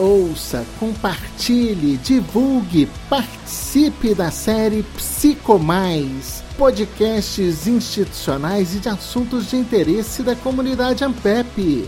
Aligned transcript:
ouça, 0.00 0.66
compartilhe, 0.78 1.98
divulgue, 1.98 2.88
participe 3.10 4.14
da 4.14 4.30
série 4.30 4.82
Psicomais, 4.96 6.42
podcasts 6.56 7.66
institucionais 7.66 8.74
e 8.74 8.78
de 8.78 8.88
assuntos 8.88 9.50
de 9.50 9.56
interesse 9.56 10.22
da 10.22 10.34
comunidade 10.34 11.04
Ampep. 11.04 11.86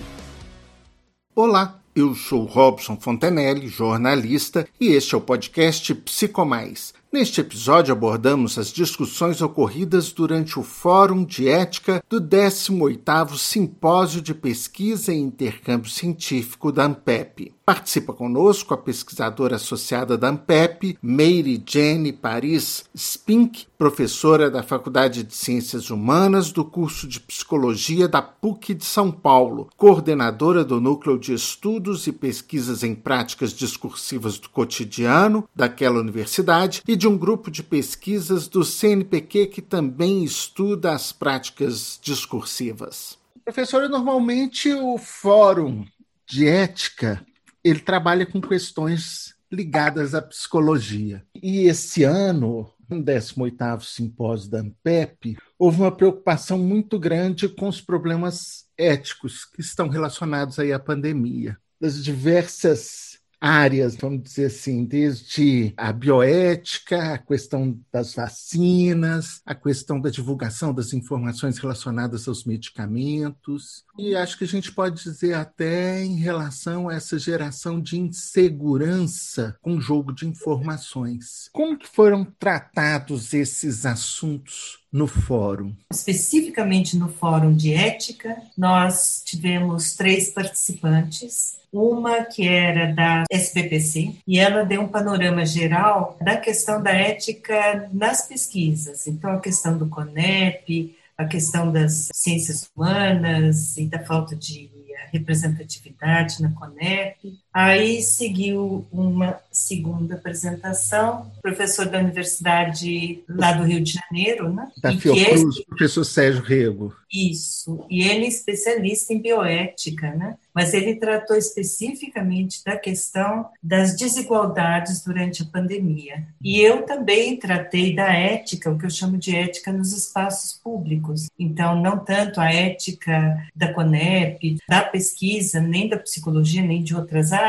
Olá, 1.34 1.80
eu 1.96 2.14
sou 2.14 2.44
Robson 2.44 2.98
Fontenelle, 3.00 3.66
jornalista, 3.66 4.68
e 4.78 4.88
este 4.88 5.14
é 5.14 5.18
o 5.18 5.20
podcast 5.20 5.94
Psicomais 5.94 6.92
Neste 7.12 7.42
episódio 7.42 7.92
abordamos 7.92 8.56
as 8.56 8.72
discussões 8.72 9.42
ocorridas 9.42 10.10
durante 10.10 10.58
o 10.58 10.62
Fórum 10.62 11.26
de 11.26 11.46
Ética 11.46 12.02
do 12.08 12.18
18º 12.18 13.36
Simpósio 13.36 14.22
de 14.22 14.32
Pesquisa 14.32 15.12
e 15.12 15.18
Intercâmbio 15.18 15.90
Científico 15.90 16.72
da 16.72 16.84
ANPEP. 16.84 17.52
Participa 17.66 18.14
conosco 18.14 18.72
a 18.72 18.78
pesquisadora 18.78 19.56
associada 19.56 20.16
da 20.16 20.30
ANPEP, 20.30 20.98
Meire 21.02 21.62
Jenny 21.64 22.12
Paris 22.14 22.84
Spink, 22.96 23.66
professora 23.76 24.50
da 24.50 24.62
Faculdade 24.62 25.22
de 25.22 25.34
Ciências 25.34 25.90
Humanas 25.90 26.50
do 26.50 26.64
curso 26.64 27.06
de 27.06 27.20
Psicologia 27.20 28.08
da 28.08 28.22
PUC 28.22 28.74
de 28.74 28.84
São 28.84 29.12
Paulo, 29.12 29.68
coordenadora 29.76 30.64
do 30.64 30.80
Núcleo 30.80 31.18
de 31.18 31.34
Estudos 31.34 32.06
e 32.06 32.12
Pesquisas 32.12 32.82
em 32.82 32.94
Práticas 32.94 33.52
Discursivas 33.52 34.38
do 34.38 34.48
Cotidiano 34.48 35.48
daquela 35.54 36.00
universidade 36.00 36.82
e 36.88 36.96
de 37.02 37.08
um 37.08 37.18
grupo 37.18 37.50
de 37.50 37.64
pesquisas 37.64 38.46
do 38.46 38.64
CNPq 38.64 39.48
que 39.48 39.60
também 39.60 40.22
estuda 40.22 40.92
as 40.92 41.10
práticas 41.10 41.98
discursivas. 42.00 43.18
Professora, 43.44 43.88
normalmente 43.88 44.72
o 44.72 44.96
Fórum 44.96 45.84
de 46.24 46.46
Ética 46.46 47.20
ele 47.64 47.80
trabalha 47.80 48.24
com 48.24 48.40
questões 48.40 49.34
ligadas 49.50 50.14
à 50.14 50.22
psicologia. 50.22 51.24
E 51.42 51.66
esse 51.66 52.04
ano, 52.04 52.70
no 52.88 53.02
18º 53.02 53.82
Simpósio 53.82 54.48
da 54.48 54.60
ANPEP, 54.60 55.36
houve 55.58 55.80
uma 55.80 55.90
preocupação 55.90 56.56
muito 56.56 57.00
grande 57.00 57.48
com 57.48 57.66
os 57.66 57.80
problemas 57.80 58.66
éticos 58.78 59.44
que 59.44 59.60
estão 59.60 59.88
relacionados 59.88 60.56
aí 60.56 60.72
à 60.72 60.78
pandemia. 60.78 61.58
Das 61.80 62.00
diversas 62.00 63.11
áreas, 63.42 63.96
vamos 63.96 64.22
dizer 64.22 64.44
assim, 64.46 64.84
desde 64.84 65.74
a 65.76 65.92
bioética, 65.92 67.14
a 67.14 67.18
questão 67.18 67.76
das 67.92 68.14
vacinas, 68.14 69.42
a 69.44 69.52
questão 69.52 70.00
da 70.00 70.10
divulgação 70.10 70.72
das 70.72 70.92
informações 70.92 71.58
relacionadas 71.58 72.28
aos 72.28 72.44
medicamentos, 72.44 73.82
e 73.98 74.14
acho 74.14 74.38
que 74.38 74.44
a 74.44 74.48
gente 74.48 74.70
pode 74.70 75.02
dizer 75.02 75.34
até 75.34 76.04
em 76.04 76.20
relação 76.20 76.88
a 76.88 76.94
essa 76.94 77.18
geração 77.18 77.80
de 77.80 77.98
insegurança 77.98 79.56
com 79.60 79.76
o 79.76 79.80
jogo 79.80 80.12
de 80.12 80.24
informações. 80.24 81.48
Como 81.52 81.76
que 81.76 81.88
foram 81.88 82.24
tratados 82.24 83.34
esses 83.34 83.84
assuntos 83.84 84.81
no 84.92 85.06
fórum? 85.06 85.72
Especificamente 85.90 86.96
no 86.96 87.08
fórum 87.08 87.54
de 87.54 87.72
ética, 87.72 88.36
nós 88.56 89.22
tivemos 89.24 89.96
três 89.96 90.28
participantes. 90.28 91.60
Uma 91.72 92.22
que 92.24 92.46
era 92.46 92.92
da 92.92 93.24
SBPC, 93.30 94.16
e 94.28 94.38
ela 94.38 94.62
deu 94.62 94.82
um 94.82 94.88
panorama 94.88 95.46
geral 95.46 96.18
da 96.20 96.36
questão 96.36 96.82
da 96.82 96.90
ética 96.90 97.88
nas 97.90 98.28
pesquisas. 98.28 99.06
Então, 99.06 99.30
a 99.30 99.40
questão 99.40 99.78
do 99.78 99.88
CONEP, 99.88 100.94
a 101.16 101.24
questão 101.24 101.72
das 101.72 102.10
ciências 102.12 102.70
humanas 102.76 103.78
e 103.78 103.86
da 103.86 104.04
falta 104.04 104.36
de 104.36 104.70
representatividade 105.12 106.40
na 106.40 106.50
CONEP. 106.52 107.38
Aí 107.52 108.00
seguiu 108.00 108.86
uma 108.90 109.38
segunda 109.50 110.14
apresentação, 110.14 111.30
professor 111.42 111.86
da 111.86 111.98
Universidade 111.98 113.22
lá 113.28 113.52
do 113.52 113.64
Rio 113.64 113.82
de 113.82 113.92
Janeiro, 113.92 114.52
né? 114.52 114.70
Da 114.80 114.96
Fiocruz, 114.96 115.42
esse... 115.42 115.66
professor 115.66 116.04
Sérgio 116.04 116.42
Rego. 116.42 116.94
Isso, 117.12 117.84
e 117.90 118.08
ele 118.08 118.24
é 118.24 118.28
especialista 118.28 119.12
em 119.12 119.20
bioética, 119.20 120.14
né? 120.14 120.36
Mas 120.54 120.72
ele 120.72 120.94
tratou 120.94 121.36
especificamente 121.36 122.64
da 122.64 122.76
questão 122.76 123.46
das 123.62 123.96
desigualdades 123.96 125.04
durante 125.04 125.42
a 125.42 125.46
pandemia. 125.46 126.26
E 126.42 126.58
eu 126.58 126.82
também 126.82 127.36
tratei 127.36 127.94
da 127.94 128.10
ética, 128.14 128.70
o 128.70 128.78
que 128.78 128.86
eu 128.86 128.90
chamo 128.90 129.18
de 129.18 129.36
ética 129.36 129.70
nos 129.70 129.92
espaços 129.92 130.54
públicos. 130.54 131.28
Então, 131.38 131.80
não 131.80 131.98
tanto 131.98 132.40
a 132.40 132.50
ética 132.50 133.46
da 133.54 133.72
CONEP, 133.74 134.56
da 134.66 134.82
pesquisa, 134.82 135.60
nem 135.60 135.88
da 135.88 135.98
psicologia, 135.98 136.62
nem 136.62 136.82
de 136.82 136.94
outras 136.94 137.30
áreas, 137.30 137.41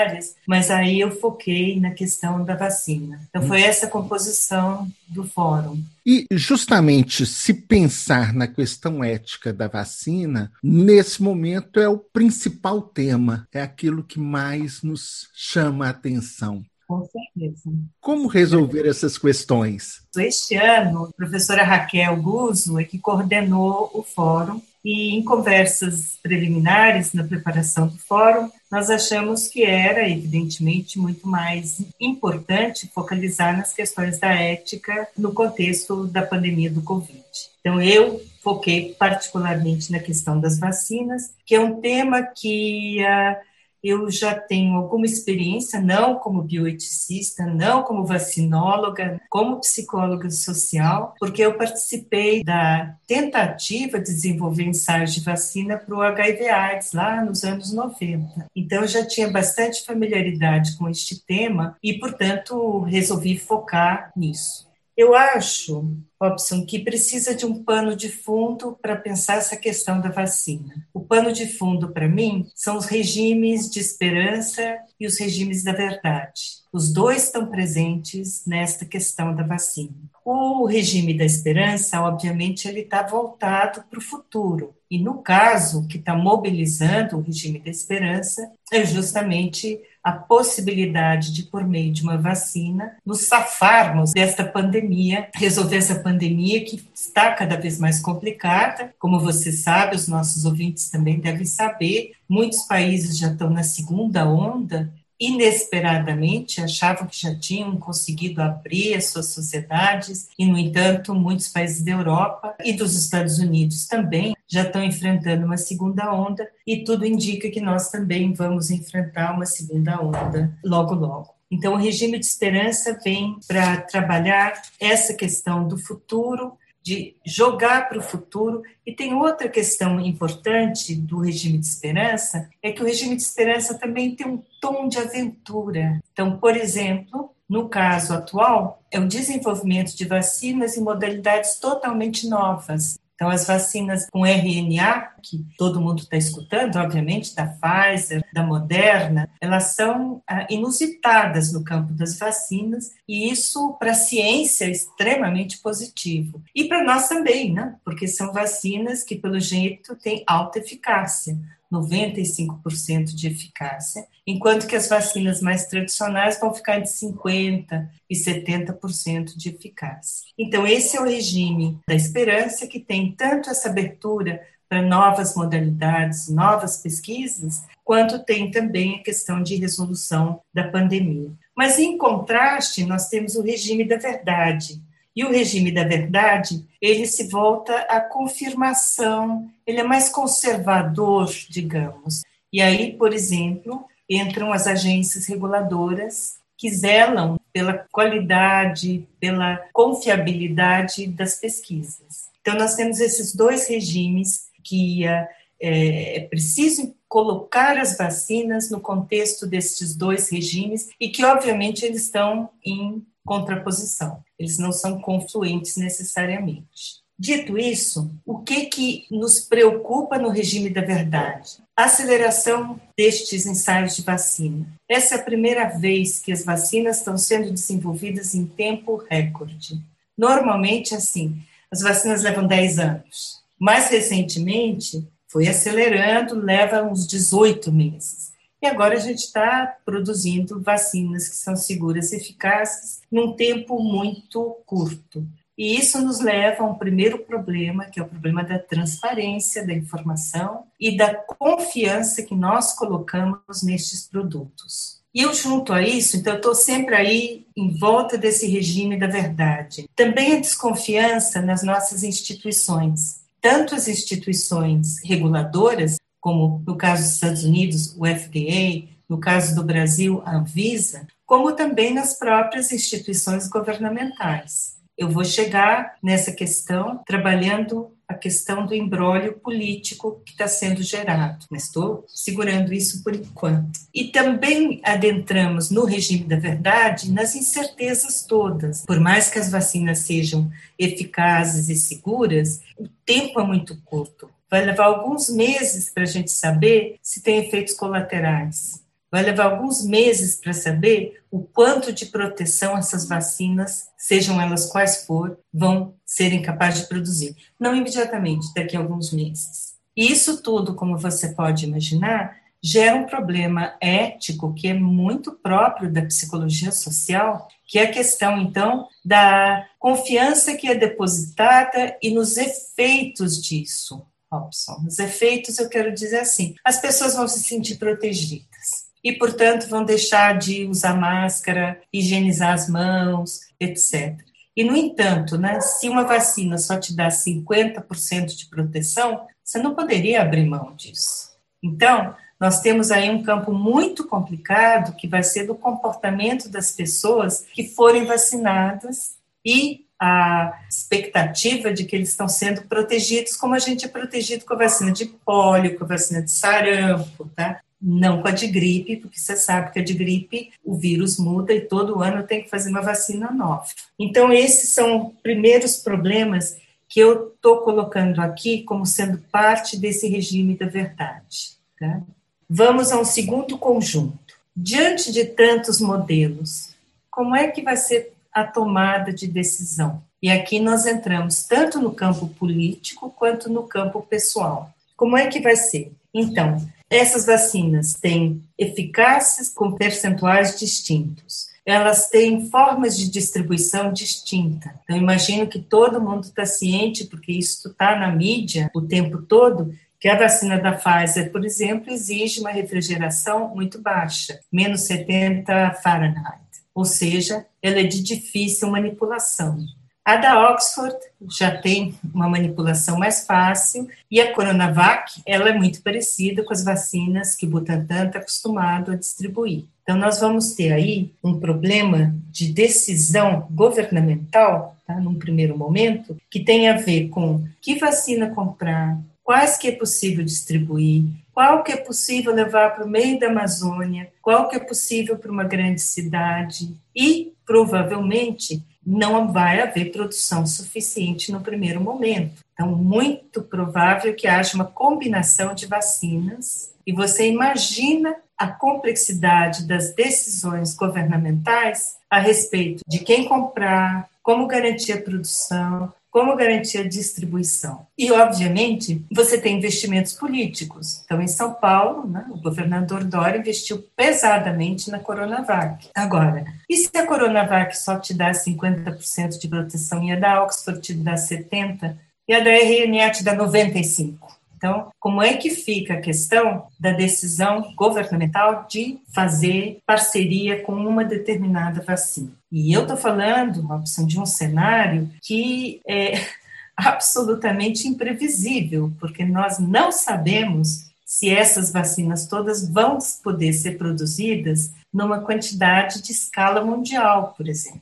mas 0.48 0.70
aí 0.70 1.00
eu 1.00 1.12
foquei 1.12 1.80
na 1.80 1.92
questão 1.92 2.44
da 2.44 2.56
vacina. 2.56 3.22
Então, 3.30 3.48
foi 3.48 3.62
essa 3.62 3.88
composição 3.88 4.88
do 5.08 5.24
fórum. 5.24 5.82
E 6.06 6.28
justamente 6.32 7.26
se 7.26 7.54
pensar 7.54 8.34
na 8.34 8.48
questão 8.48 9.04
ética 9.04 9.54
da 9.54 9.68
vacina, 9.68 10.52
nesse 10.62 11.24
momento 11.24 11.80
é 11.80 11.88
o 11.88 11.98
principal 11.98 12.82
tema, 12.82 13.48
é 13.54 13.62
aquilo 13.62 14.04
que 14.04 14.20
mais 14.20 14.82
nos 14.82 15.30
chama 15.34 15.88
a 15.88 15.90
atenção. 15.90 16.64
Com 16.88 17.06
certeza. 17.06 17.72
Como 18.02 18.28
resolver 18.28 18.86
essas 18.86 19.18
questões? 19.18 20.02
Este 20.18 20.56
ano, 20.56 21.06
a 21.06 21.14
professora 21.14 21.64
Raquel 21.64 22.18
Guzzo 22.18 22.78
é 22.80 22.84
que 22.84 23.00
coordenou 23.00 23.90
o 23.94 24.04
fórum 24.04 24.62
e 24.84 25.16
em 25.16 25.24
conversas 25.24 26.20
preliminares 26.22 27.14
na 27.14 27.24
preparação 27.24 27.88
do 27.88 27.98
fórum, 27.98 28.50
nós 28.70 28.90
achamos 28.90 29.48
que 29.48 29.64
era, 29.64 30.10
evidentemente, 30.10 31.00
muito 31.00 31.28
mais 31.28 31.82
importante 32.00 32.90
focalizar 32.94 33.56
nas 33.56 33.74
questões 33.74 34.20
da 34.20 34.34
ética 34.34 35.08
no 35.18 35.34
contexto 35.34 36.06
da 36.08 36.22
pandemia 36.22 36.70
do 36.70 36.82
Covid. 36.82 37.24
Então, 37.62 37.82
eu 37.82 38.22
foquei 38.42 38.94
particularmente 39.00 39.92
na 39.92 40.00
questão 40.00 40.40
das 40.40 40.60
vacinas, 40.60 41.34
que 41.46 41.56
é 41.56 41.60
um 41.60 41.80
tema 41.80 42.22
que. 42.24 42.98
Uh, 43.02 43.53
eu 43.84 44.10
já 44.10 44.34
tenho 44.34 44.76
alguma 44.76 45.06
experiência, 45.06 45.82
não 45.82 46.16
como 46.16 46.42
bioeticista, 46.42 47.46
não 47.46 47.84
como 47.84 48.06
vacinóloga, 48.06 49.20
como 49.30 49.60
psicóloga 49.60 50.30
social, 50.30 51.14
porque 51.20 51.42
eu 51.42 51.58
participei 51.58 52.44
da 52.44 52.96
tentativa 53.06 54.00
de 54.00 54.06
desenvolver 54.06 54.64
ensaios 54.64 55.14
de 55.14 55.22
vacina 55.22 55.78
para 55.78 55.96
o 55.96 56.02
HIV/AIDS 56.02 56.94
lá 56.94 57.24
nos 57.24 57.44
anos 57.44 57.74
90. 57.74 58.48
Então, 58.56 58.82
eu 58.82 58.88
já 58.88 59.06
tinha 59.06 59.30
bastante 59.30 59.86
familiaridade 59.86 60.78
com 60.78 60.88
este 60.88 61.26
tema 61.26 61.78
e, 61.84 62.00
portanto, 62.00 62.82
resolvi 62.82 63.38
focar 63.38 64.12
nisso. 64.16 64.73
Eu 64.96 65.16
acho, 65.16 65.98
Robson, 66.22 66.64
que 66.66 66.78
precisa 66.78 67.34
de 67.34 67.48
um 67.48 67.64
pano 67.64 67.96
de 67.96 68.10
fundo 68.10 68.78
para 68.80 68.96
pensar 68.96 69.38
essa 69.38 69.58
questão 69.58 70.00
da 70.00 70.10
vacina. 70.10 70.88
O 70.94 71.00
pano 71.00 71.34
de 71.34 71.48
fundo, 71.48 71.92
para 71.92 72.08
mim, 72.08 72.48
são 72.54 72.78
os 72.78 72.86
regimes 72.86 73.72
de 73.72 73.80
esperança 73.80 74.78
e 75.00 75.08
os 75.08 75.20
regimes 75.20 75.64
da 75.64 75.72
verdade. 75.72 76.62
Os 76.72 76.94
dois 76.94 77.24
estão 77.24 77.48
presentes 77.48 78.46
nesta 78.46 78.86
questão 78.86 79.36
da 79.36 79.42
vacina. 79.42 79.96
O 80.24 80.66
regime 80.66 81.18
da 81.18 81.26
esperança, 81.26 82.00
obviamente, 82.02 82.68
ele 82.68 82.82
está 82.82 83.02
voltado 83.02 83.84
para 83.90 84.00
o 84.00 84.02
futuro. 84.02 84.76
E 84.94 85.00
no 85.00 85.24
caso 85.24 85.88
que 85.88 85.98
está 85.98 86.16
mobilizando 86.16 87.18
o 87.18 87.22
regime 87.22 87.58
da 87.58 87.72
esperança, 87.72 88.52
é 88.72 88.86
justamente 88.86 89.82
a 90.04 90.12
possibilidade 90.12 91.34
de, 91.34 91.44
por 91.44 91.68
meio 91.68 91.92
de 91.92 92.04
uma 92.04 92.16
vacina, 92.16 92.96
nos 93.04 93.22
safarmos 93.22 94.12
desta 94.12 94.46
pandemia, 94.46 95.30
resolver 95.34 95.78
essa 95.78 95.96
pandemia 95.96 96.64
que 96.64 96.80
está 96.94 97.32
cada 97.32 97.56
vez 97.56 97.80
mais 97.80 98.00
complicada. 98.00 98.94
Como 99.00 99.20
você 99.20 99.52
sabe, 99.52 99.96
os 99.96 100.08
nossos 100.08 100.46
ouvintes 100.46 100.92
também 100.92 101.20
devem 101.20 101.46
saber, 101.46 102.12
muitos 102.30 102.62
países 102.62 103.18
já 103.18 103.32
estão 103.32 103.50
na 103.50 103.64
segunda 103.64 104.30
onda 104.30 104.94
inesperadamente 105.28 106.62
achavam 106.62 107.08
que 107.08 107.20
já 107.20 107.36
tinham 107.36 107.78
conseguido 107.78 108.42
abrir 108.42 108.96
as 108.96 109.06
suas 109.06 109.28
sociedades 109.28 110.30
e, 110.38 110.46
no 110.46 110.58
entanto, 110.58 111.14
muitos 111.14 111.48
países 111.48 111.84
da 111.84 111.92
Europa 111.92 112.56
e 112.64 112.74
dos 112.74 112.96
Estados 112.96 113.40
Unidos 113.40 113.88
também 113.88 114.36
já 114.48 114.64
estão 114.64 114.84
enfrentando 114.84 115.46
uma 115.46 115.58
segunda 115.58 116.14
onda 116.14 116.48
e 116.66 116.84
tudo 116.84 117.06
indica 117.06 117.50
que 117.50 117.62
nós 117.62 117.90
também 117.90 118.34
vamos 118.34 118.70
enfrentar 118.70 119.34
uma 119.34 119.46
segunda 119.46 120.02
onda 120.02 120.56
logo 120.64 120.94
logo. 120.94 121.34
Então, 121.50 121.74
o 121.74 121.78
regime 121.78 122.18
de 122.18 122.26
esperança 122.26 122.98
vem 123.04 123.38
para 123.48 123.78
trabalhar 123.82 124.60
essa 124.80 125.14
questão 125.14 125.68
do 125.68 125.78
futuro 125.78 126.58
de 126.84 127.16
jogar 127.26 127.88
para 127.88 127.98
o 127.98 128.04
futuro. 128.04 128.62
E 128.86 128.94
tem 128.94 129.14
outra 129.14 129.48
questão 129.48 130.00
importante 130.00 130.94
do 130.94 131.20
regime 131.20 131.58
de 131.58 131.66
esperança, 131.66 132.50
é 132.62 132.72
que 132.72 132.84
o 132.84 132.86
regime 132.86 133.16
de 133.16 133.22
esperança 133.22 133.80
também 133.80 134.16
tem 134.16 134.28
um 134.28 134.44
tom 134.62 134.88
de 134.88 135.00
aventura. 135.00 136.02
Então, 136.12 136.38
por 136.38 136.56
exemplo, 136.58 137.32
no 137.50 137.70
caso 137.70 138.14
atual, 138.14 138.84
é 138.92 139.00
o 139.00 139.08
desenvolvimento 139.08 139.96
de 139.96 140.06
vacinas 140.06 140.78
em 140.78 140.82
modalidades 140.82 141.60
totalmente 141.60 142.28
novas. 142.28 143.00
Então, 143.16 143.30
as 143.30 143.46
vacinas 143.46 144.08
com 144.10 144.26
RNA, 144.26 145.14
que 145.22 145.46
todo 145.58 145.80
mundo 145.80 146.00
está 146.00 146.18
escutando, 146.18 146.76
obviamente, 146.78 147.36
da 147.36 147.46
Pfizer, 147.46 148.24
da 148.34 148.44
Moderna, 148.44 149.30
elas 149.40 149.76
são 149.76 150.22
ah, 150.28 150.48
inusitadas 150.50 151.54
no 151.54 151.64
campo 151.64 151.94
das 151.94 152.18
vacinas, 152.18 152.92
e 153.08 153.32
isso, 153.32 153.74
para 153.80 153.92
a 153.92 153.96
ciência, 153.96 154.66
é 154.66 154.72
extremamente 154.72 155.60
positivo. 155.60 156.42
E 156.56 156.66
para 156.66 156.84
nós 156.84 157.08
também, 157.08 157.54
né? 157.54 157.76
Porque 157.86 158.08
são 158.08 158.34
vacinas 158.34 159.04
que, 159.04 159.16
pelo 159.16 159.40
jeito, 159.40 159.96
têm 159.96 160.24
alta 160.28 160.60
eficácia. 160.60 161.38
95% 161.74 163.16
de 163.16 163.28
eficácia, 163.28 164.06
enquanto 164.26 164.68
que 164.68 164.76
as 164.76 164.88
vacinas 164.88 165.42
mais 165.42 165.66
tradicionais 165.66 166.40
vão 166.40 166.54
ficar 166.54 166.78
entre 166.78 166.90
50% 166.90 167.88
e 168.10 168.16
70% 168.16 169.36
de 169.36 169.50
eficácia. 169.50 170.26
Então, 170.38 170.66
esse 170.66 170.96
é 170.96 171.02
o 171.02 171.06
regime 171.06 171.80
da 171.88 171.96
esperança 171.96 172.68
que 172.68 172.80
tem 172.80 173.12
tanto 173.12 173.50
essa 173.50 173.70
abertura 173.70 174.42
para 174.70 174.82
novas 174.82 175.36
modalidades, 175.36 176.30
novas 176.30 176.78
pesquisas, 176.78 177.64
quanto 177.84 178.24
tem 178.24 178.50
também 178.50 178.96
a 178.96 179.04
questão 179.04 179.44
de 179.44 179.56
resolução 179.56 180.42
da 180.54 180.68
pandemia. 180.68 181.32
Mas, 181.56 181.78
em 181.78 181.98
contraste, 181.98 182.84
nós 182.84 183.08
temos 183.10 183.36
o 183.36 183.44
regime 183.44 183.84
da 183.84 183.98
verdade, 183.98 184.82
e 185.16 185.24
o 185.24 185.32
regime 185.32 185.72
da 185.72 185.84
verdade, 185.84 186.66
ele 186.82 187.06
se 187.06 187.28
volta 187.30 187.76
à 187.82 188.02
confirmação, 188.02 189.50
ele 189.66 189.80
é 189.80 189.84
mais 189.84 190.10
conservador, 190.10 191.32
digamos. 191.50 192.24
E 192.52 192.62
aí, 192.62 192.94
por 192.94 193.14
exemplo, 193.14 193.86
entram 194.10 194.52
as 194.52 194.68
agências 194.68 195.26
reguladoras 195.28 196.38
que 196.58 196.70
zelam 196.70 197.40
pela 197.52 197.86
qualidade, 197.92 199.08
pela 199.20 199.62
confiabilidade 199.72 201.08
das 201.08 201.36
pesquisas. 201.36 202.30
Então, 202.42 202.56
nós 202.56 202.76
temos 202.76 203.00
esses 203.00 203.36
dois 203.36 203.68
regimes 203.68 204.48
que 204.64 205.06
é, 205.06 205.30
é 205.60 206.20
preciso 206.22 206.96
colocar 207.08 207.78
as 207.78 207.98
vacinas 207.98 208.72
no 208.72 208.80
contexto 208.80 209.46
desses 209.46 209.96
dois 209.96 210.30
regimes 210.30 210.90
e 211.00 211.10
que, 211.10 211.24
obviamente, 211.24 211.86
eles 211.86 212.04
estão 212.04 212.50
em 212.66 213.06
contraposição. 213.26 214.24
Eles 214.38 214.58
não 214.58 214.72
são 214.72 215.00
confluentes 215.00 215.78
necessariamente. 215.78 217.04
Dito 217.18 217.58
isso, 217.58 218.12
o 218.26 218.40
que, 218.40 218.66
que 218.66 219.06
nos 219.10 219.40
preocupa 219.40 220.18
no 220.18 220.30
regime 220.30 220.70
da 220.70 220.82
verdade? 220.82 221.64
A 221.76 221.86
aceleração 221.86 222.80
destes 222.98 223.46
ensaios 223.46 223.96
de 223.96 224.02
vacina. 224.02 224.68
Essa 224.90 225.16
é 225.16 225.18
a 225.20 225.24
primeira 225.24 225.70
vez 225.70 226.20
que 226.20 226.32
as 226.32 226.44
vacinas 226.44 226.98
estão 226.98 227.18
sendo 227.18 227.52
desenvolvidas 227.52 228.34
em 228.34 228.46
tempo 228.46 228.98
recorde. 229.10 229.82
Normalmente, 230.18 230.96
assim, 230.96 231.42
as 231.72 231.82
vacinas 231.82 232.24
levam 232.24 232.46
10 232.46 232.80
anos. 232.80 233.42
Mais 233.60 233.90
recentemente, 233.90 235.08
foi 235.28 235.48
acelerando, 235.48 236.36
leva 236.36 236.84
uns 236.84 237.08
18 237.08 237.72
meses. 237.72 238.33
E 238.64 238.66
agora 238.66 238.96
a 238.96 239.00
gente 239.00 239.26
está 239.26 239.76
produzindo 239.86 240.62
vacinas 240.62 241.28
que 241.28 241.36
são 241.36 241.54
seguras 241.54 242.14
e 242.14 242.16
eficazes 242.16 243.02
num 243.12 243.34
tempo 243.34 243.78
muito 243.84 244.56
curto. 244.66 245.28
E 245.58 245.76
isso 245.78 246.02
nos 246.02 246.22
leva 246.22 246.64
a 246.64 246.66
um 246.66 246.76
primeiro 246.76 247.20
problema, 247.20 247.84
que 247.84 248.00
é 248.00 248.04
o 248.04 248.08
problema 248.08 248.42
da 248.42 248.58
transparência 248.58 249.68
da 249.68 249.74
informação 249.74 250.64
e 250.80 250.96
da 250.96 251.14
confiança 251.14 252.24
que 252.24 252.34
nós 252.34 252.74
colocamos 252.74 253.62
nestes 253.64 254.08
produtos. 254.08 255.02
E 255.14 255.24
eu 255.24 255.34
junto 255.34 255.74
a 255.74 255.82
isso, 255.82 256.16
então 256.16 256.32
eu 256.32 256.38
estou 256.38 256.56
sempre 256.56 256.96
aí 256.96 257.46
em 257.58 257.78
volta 257.78 258.18
desse 258.18 258.48
regime 258.48 258.98
da 258.98 259.08
verdade. 259.08 259.90
Também 259.94 260.38
a 260.38 260.40
desconfiança 260.40 261.42
nas 261.42 261.64
nossas 261.64 262.02
instituições, 262.02 263.24
tanto 263.42 263.76
as 263.76 263.90
instituições 263.90 265.04
reguladoras 265.04 265.98
como 266.24 266.64
no 266.66 266.78
caso 266.78 267.04
dos 267.04 267.16
Estados 267.16 267.44
Unidos, 267.44 267.94
o 267.98 268.06
FDA, 268.06 268.88
no 269.10 269.20
caso 269.20 269.54
do 269.54 269.62
Brasil, 269.62 270.24
a 270.26 270.38
Anvisa, 270.38 271.06
como 271.26 271.52
também 271.52 271.94
nas 271.94 272.18
próprias 272.18 272.72
instituições 272.72 273.50
governamentais. 273.50 274.78
Eu 274.98 275.10
vou 275.10 275.26
chegar 275.26 275.96
nessa 276.02 276.32
questão 276.32 277.02
trabalhando 277.06 277.92
a 278.08 278.14
questão 278.14 278.66
do 278.66 278.74
embrólio 278.74 279.34
político 279.34 280.22
que 280.26 280.32
está 280.32 280.48
sendo 280.48 280.82
gerado, 280.82 281.46
mas 281.52 281.64
estou 281.64 282.06
segurando 282.08 282.74
isso 282.74 283.04
por 283.04 283.14
enquanto. 283.14 283.80
E 283.94 284.06
também 284.06 284.80
adentramos 284.82 285.70
no 285.72 285.84
regime 285.84 286.24
da 286.24 286.38
verdade 286.38 287.12
nas 287.12 287.36
incertezas 287.36 288.24
todas. 288.24 288.86
Por 288.86 289.00
mais 289.02 289.30
que 289.30 289.40
as 289.40 289.52
vacinas 289.52 290.00
sejam 290.00 290.50
eficazes 290.80 291.68
e 291.68 291.76
seguras, 291.76 292.62
o 292.78 292.88
tempo 293.06 293.42
é 293.42 293.44
muito 293.44 293.76
curto. 293.84 294.30
Vai 294.54 294.64
levar 294.64 294.86
alguns 294.86 295.32
meses 295.32 295.90
para 295.90 296.04
a 296.04 296.06
gente 296.06 296.30
saber 296.30 297.00
se 297.02 297.24
tem 297.24 297.40
efeitos 297.40 297.74
colaterais. 297.74 298.84
Vai 299.12 299.24
levar 299.24 299.46
alguns 299.46 299.84
meses 299.84 300.36
para 300.36 300.54
saber 300.54 301.24
o 301.32 301.42
quanto 301.42 301.92
de 301.92 302.06
proteção 302.06 302.78
essas 302.78 303.08
vacinas, 303.08 303.88
sejam 303.98 304.40
elas 304.40 304.68
quais 304.68 305.08
for, 305.08 305.40
vão 305.52 305.96
serem 306.06 306.44
capazes 306.44 306.82
de 306.82 306.88
produzir. 306.88 307.36
Não 307.60 307.76
imediatamente, 307.76 308.54
daqui 308.54 308.78
a 308.78 308.80
alguns 308.80 309.12
meses. 309.12 309.74
E 309.98 310.12
isso 310.12 310.40
tudo, 310.44 310.76
como 310.76 311.00
você 311.00 311.30
pode 311.30 311.66
imaginar, 311.66 312.38
gera 312.62 312.96
um 312.96 313.08
problema 313.08 313.74
ético 313.82 314.54
que 314.54 314.68
é 314.68 314.74
muito 314.76 315.32
próprio 315.32 315.92
da 315.92 316.04
psicologia 316.04 316.72
social, 316.72 317.48
que 317.66 317.80
é 317.80 317.86
a 317.86 317.92
questão, 317.92 318.38
então, 318.40 318.88
da 319.04 319.66
confiança 319.80 320.56
que 320.56 320.68
é 320.68 320.76
depositada 320.76 321.98
e 322.04 322.12
nos 322.12 322.38
efeitos 322.38 323.42
disso. 323.42 324.06
Robson. 324.34 324.84
Os 324.88 325.00
efeitos, 325.00 325.60
eu 325.60 325.70
quero 325.70 325.94
dizer 325.94 326.20
assim, 326.20 326.56
as 326.64 326.80
pessoas 326.80 327.16
vão 327.16 327.28
se 327.28 327.44
sentir 327.44 327.76
protegidas 327.76 328.88
e, 329.04 329.14
portanto, 329.14 329.68
vão 329.68 329.84
deixar 329.84 330.38
de 330.38 330.66
usar 330.66 330.96
máscara, 330.96 331.80
higienizar 331.92 332.54
as 332.54 332.68
mãos, 332.68 333.42
etc. 333.60 334.18
E, 334.56 334.64
no 334.64 334.76
entanto, 334.76 335.38
né, 335.38 335.60
se 335.60 335.90
uma 335.90 336.04
vacina 336.04 336.58
só 336.58 336.80
te 336.80 336.96
dá 336.96 337.10
50% 337.10 338.36
de 338.36 338.46
proteção, 338.48 339.28
você 339.44 339.60
não 339.60 339.76
poderia 339.76 340.22
abrir 340.22 340.46
mão 340.46 340.74
disso. 340.76 341.34
Então, 341.62 342.16
nós 342.40 342.60
temos 342.60 342.92
aí 342.92 343.10
um 343.10 343.24
campo 343.24 343.52
muito 343.52 344.08
complicado 344.08 344.96
que 344.96 345.08
vai 345.08 345.24
ser 345.24 345.48
do 345.48 345.56
comportamento 345.56 346.50
das 346.50 346.72
pessoas 346.72 347.46
que 347.54 347.68
forem 347.68 348.06
vacinadas 348.06 349.16
e 349.46 349.86
a 350.06 350.60
expectativa 350.70 351.72
de 351.72 351.86
que 351.86 351.96
eles 351.96 352.10
estão 352.10 352.28
sendo 352.28 352.64
protegidos 352.64 353.38
como 353.38 353.56
a 353.56 353.60
gente 353.60 353.86
é 353.86 353.88
protegido 353.88 354.44
com 354.44 354.54
a 354.54 354.58
vacina 354.58 354.92
de 354.92 355.06
pólio, 355.06 355.78
com 355.78 355.86
a 355.86 355.88
vacina 355.88 356.22
de 356.22 356.30
sarampo, 356.30 357.32
tá? 357.34 357.62
Não 357.82 358.22
com 358.22 358.28
a 358.28 358.32
de 358.32 358.48
gripe, 358.48 358.98
porque 358.98 359.18
você 359.18 359.38
sabe 359.38 359.72
que 359.72 359.80
a 359.80 359.84
de 359.84 359.94
gripe 359.94 360.52
o 360.62 360.76
vírus 360.76 361.18
muda 361.18 361.54
e 361.54 361.62
todo 361.62 362.02
ano 362.02 362.24
tem 362.24 362.44
que 362.44 362.50
fazer 362.50 362.70
uma 362.70 362.82
vacina 362.82 363.32
nova. 363.32 363.64
Então, 363.98 364.32
esses 364.34 364.72
são 364.72 365.14
primeiros 365.24 365.78
problemas 365.78 366.58
que 366.90 367.00
eu 367.00 367.30
estou 367.30 367.60
colocando 367.62 368.20
aqui 368.20 368.64
como 368.64 368.86
sendo 368.86 369.20
parte 369.32 369.78
desse 369.78 370.10
regime 370.10 370.58
da 370.58 370.66
verdade. 370.66 371.54
Tá? 371.80 372.02
Vamos 372.50 372.92
a 372.92 373.00
um 373.00 373.06
segundo 373.06 373.58
conjunto. 373.58 374.20
Diante 374.54 375.14
de 375.14 375.24
tantos 375.26 375.80
modelos, 375.80 376.76
como 377.10 377.36
é 377.36 377.48
que 377.48 377.62
vai 377.62 377.78
ser 377.78 378.14
a 378.34 378.44
tomada 378.44 379.14
de 379.14 379.28
decisão. 379.28 380.04
E 380.22 380.32
aqui 380.32 380.60
nós 380.60 380.86
entramos 380.86 381.44
tanto 381.44 381.80
no 381.80 381.94
campo 381.94 382.28
político 382.30 383.10
quanto 383.10 383.50
no 383.50 383.64
campo 383.64 384.02
pessoal. 384.02 384.72
Como 384.96 385.18
é 385.18 385.28
que 385.28 385.42
vai 385.42 385.56
ser? 385.56 385.92
Então, 386.14 386.58
essas 386.90 387.26
vacinas 387.26 387.94
têm 387.96 388.42
eficácias 388.58 389.50
com 389.50 389.74
percentuais 389.74 390.58
distintos. 390.58 391.48
Elas 391.66 392.10
têm 392.10 392.50
formas 392.50 392.98
de 392.98 393.10
distribuição 393.10 393.92
distinta. 393.92 394.74
Então, 394.84 394.96
imagino 394.96 395.48
que 395.48 395.60
todo 395.60 396.02
mundo 396.02 396.24
está 396.24 396.46
ciente, 396.46 397.06
porque 397.06 397.32
isso 397.32 397.70
está 397.70 397.98
na 397.98 398.12
mídia 398.12 398.70
o 398.74 398.82
tempo 398.82 399.22
todo, 399.22 399.74
que 400.00 400.08
a 400.08 400.18
vacina 400.18 400.60
da 400.60 400.74
Pfizer, 400.74 401.32
por 401.32 401.44
exemplo, 401.44 401.92
exige 401.92 402.42
uma 402.42 402.52
refrigeração 402.52 403.56
muito 403.56 403.82
baixa, 403.82 404.40
menos 404.52 404.82
70 404.82 405.74
Fahrenheit 405.82 406.43
ou 406.74 406.86
seja, 406.86 407.46
ela 407.62 407.80
é 407.80 407.84
de 407.84 408.02
difícil 408.02 408.70
manipulação. 408.70 409.58
A 410.06 410.18
da 410.18 410.52
Oxford 410.52 410.98
já 411.30 411.56
tem 411.62 411.96
uma 412.14 412.28
manipulação 412.28 413.00
mais 413.00 413.26
fácil 413.26 413.88
e 414.12 414.20
a 414.20 414.34
Coronavac, 414.34 415.22
ela 415.26 415.50
é 415.50 415.54
muito 415.54 415.82
parecida 415.82 416.44
com 416.44 416.52
as 416.52 416.64
vacinas 416.64 417.36
que 417.36 417.46
o 417.46 417.50
Butantan 417.50 418.08
está 418.08 418.20
acostumado 418.20 418.92
a 418.92 418.96
distribuir. 418.96 419.64
Então, 419.82 419.98
nós 419.98 420.20
vamos 420.20 420.54
ter 420.54 420.74
aí 420.74 421.14
um 421.24 421.40
problema 421.40 422.14
de 422.30 422.52
decisão 422.52 423.48
governamental, 423.52 424.76
tá, 424.86 425.00
num 425.00 425.16
primeiro 425.16 425.58
momento, 425.58 426.18
que 426.30 426.42
tem 426.42 426.70
a 426.70 426.78
ver 426.78 427.08
com 427.08 427.46
que 427.62 427.76
vacina 427.76 428.30
comprar, 428.30 428.98
quais 429.24 429.58
que 429.58 429.68
é 429.68 429.72
possível 429.72 430.24
distribuir, 430.24 431.06
qual 431.34 431.64
que 431.64 431.72
é 431.72 431.78
possível 431.78 432.34
levar 432.34 432.76
para 432.76 432.86
o 432.86 432.90
meio 432.90 433.20
da 433.20 433.28
Amazônia, 433.28 434.12
qual 434.22 434.48
que 434.48 434.56
é 434.56 434.60
possível 434.60 435.18
para 435.18 435.32
uma 435.32 435.44
grande 435.44 435.82
cidade? 435.82 436.76
E 436.96 437.34
provavelmente 437.46 438.64
não 438.86 439.32
vai 439.32 439.62
haver 439.62 439.92
produção 439.92 440.46
suficiente 440.46 441.32
no 441.32 441.42
primeiro 441.42 441.82
momento. 441.82 442.44
Então, 442.54 442.68
muito 442.68 443.42
provável 443.42 444.14
que 444.14 444.28
haja 444.28 444.56
uma 444.56 444.66
combinação 444.66 445.56
de 445.56 445.66
vacinas, 445.66 446.74
e 446.86 446.92
você 446.92 447.28
imagina 447.28 448.16
a 448.38 448.48
complexidade 448.48 449.66
das 449.66 449.94
decisões 449.94 450.76
governamentais 450.76 451.96
a 452.10 452.20
respeito 452.20 452.84
de 452.88 453.00
quem 453.00 453.26
comprar, 453.26 454.10
como 454.22 454.48
garantir 454.48 454.94
a 454.94 455.02
produção, 455.02 455.94
como 456.14 456.36
garantir 456.36 456.78
a 456.78 456.88
distribuição. 456.88 457.88
E, 457.98 458.12
obviamente, 458.12 459.04
você 459.12 459.36
tem 459.42 459.58
investimentos 459.58 460.14
políticos. 460.14 461.02
Então, 461.04 461.20
em 461.20 461.28
São 461.28 461.56
Paulo, 461.56 462.08
né, 462.08 462.28
o 462.30 462.38
governador 462.38 463.04
Dória 463.04 463.40
investiu 463.40 463.84
pesadamente 463.96 464.92
na 464.92 465.00
Coronavac. 465.00 465.90
Agora, 465.96 466.46
e 466.70 466.78
se 466.78 466.96
a 466.96 467.08
Coronavac 467.08 467.76
só 467.76 467.98
te 467.98 468.14
dá 468.14 468.30
50% 468.32 469.40
de 469.40 469.48
proteção 469.48 470.04
e 470.04 470.12
a 470.12 470.20
da 470.20 470.44
Oxford 470.44 470.80
te 470.82 470.94
dá 470.94 471.16
70% 471.16 471.96
e 472.28 472.34
a 472.36 472.40
da 472.40 472.52
RNA 472.52 473.10
te 473.10 473.24
dá 473.24 473.36
95%? 473.36 474.20
Então, 474.64 474.94
como 474.98 475.22
é 475.22 475.34
que 475.34 475.50
fica 475.50 475.96
a 475.96 476.00
questão 476.00 476.68
da 476.80 476.94
decisão 476.94 477.74
governamental 477.76 478.66
de 478.66 478.98
fazer 479.14 479.80
parceria 479.86 480.64
com 480.64 480.72
uma 480.72 481.04
determinada 481.04 481.82
vacina? 481.82 482.32
E 482.50 482.72
eu 482.72 482.84
estou 482.84 482.96
falando, 482.96 483.60
Robson, 483.60 484.08
de 484.08 484.18
um 484.18 484.26
cenário 484.26 485.12
que 485.22 485.82
é 485.86 486.14
absolutamente 486.78 487.90
imprevisível, 487.90 488.90
porque 489.02 489.26
nós 489.26 489.60
não 489.60 489.92
sabemos 489.92 490.86
se 491.06 491.30
essas 491.30 491.70
vacinas 491.70 492.26
todas 492.26 492.66
vão 492.66 493.00
poder 493.22 493.52
ser 493.52 493.78
produzidas 493.78 494.72
numa 494.94 495.20
quantidade 495.20 496.02
de 496.02 496.14
escala 496.14 496.64
mundial, 496.64 497.34
por 497.36 497.50
exemplo. 497.50 497.82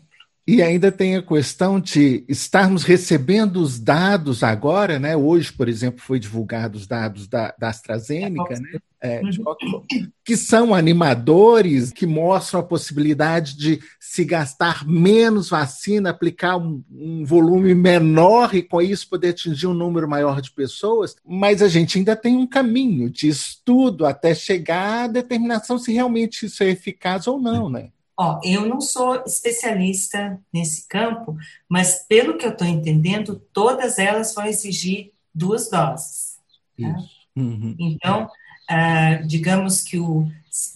E 0.52 0.62
ainda 0.62 0.92
tem 0.92 1.16
a 1.16 1.22
questão 1.22 1.80
de 1.80 2.26
estarmos 2.28 2.84
recebendo 2.84 3.62
os 3.62 3.80
dados 3.80 4.44
agora, 4.44 5.00
né? 5.00 5.16
Hoje, 5.16 5.50
por 5.54 5.70
exemplo, 5.70 6.02
foi 6.02 6.20
divulgado 6.20 6.78
os 6.78 6.86
dados 6.86 7.26
da, 7.26 7.56
da 7.58 7.70
AstraZeneca, 7.70 8.60
né? 8.60 8.80
É, 9.00 9.22
uhum. 9.22 9.82
que 10.26 10.36
são 10.36 10.76
animadores, 10.76 11.90
que 11.94 12.06
mostram 12.06 12.60
a 12.60 12.64
possibilidade 12.64 13.56
de 13.56 13.80
se 13.98 14.26
gastar 14.26 14.86
menos 14.86 15.50
vacina, 15.50 16.10
aplicar 16.10 16.58
um, 16.58 16.84
um, 16.92 17.24
volume 17.24 17.74
menor 17.74 18.54
e 18.54 18.62
com 18.62 18.82
isso 18.82 19.10
poder 19.10 19.30
atingir 19.30 19.68
um 19.68 19.74
número 19.74 20.08
maior 20.08 20.42
de 20.42 20.52
pessoas, 20.52 21.16
mas 21.26 21.62
a 21.62 21.70
gente 21.70 21.98
ainda 21.98 22.16
tem 22.16 22.36
um 22.36 22.46
caminho 22.46 23.10
de 23.10 23.30
estudo 23.30 24.06
até 24.06 24.36
chegar 24.36 25.06
à 25.06 25.08
determinação 25.08 25.80
se 25.80 25.94
realmente 25.94 26.46
isso 26.46 26.62
é 26.62 26.70
eficaz 26.70 27.26
ou 27.26 27.40
não, 27.40 27.70
né? 27.70 27.90
Ó, 28.24 28.40
eu 28.44 28.68
não 28.68 28.80
sou 28.80 29.24
especialista 29.26 30.40
nesse 30.54 30.88
campo, 30.88 31.36
mas 31.68 32.06
pelo 32.08 32.38
que 32.38 32.46
eu 32.46 32.52
estou 32.52 32.68
entendendo, 32.68 33.42
todas 33.52 33.98
elas 33.98 34.36
vão 34.36 34.46
exigir 34.46 35.12
duas 35.34 35.72
doses. 35.72 36.38
Tá? 36.80 36.98
Uhum. 37.36 37.76
Então, 37.80 38.30
ah, 38.70 39.16
digamos 39.26 39.82
que 39.82 39.98
o 39.98 40.32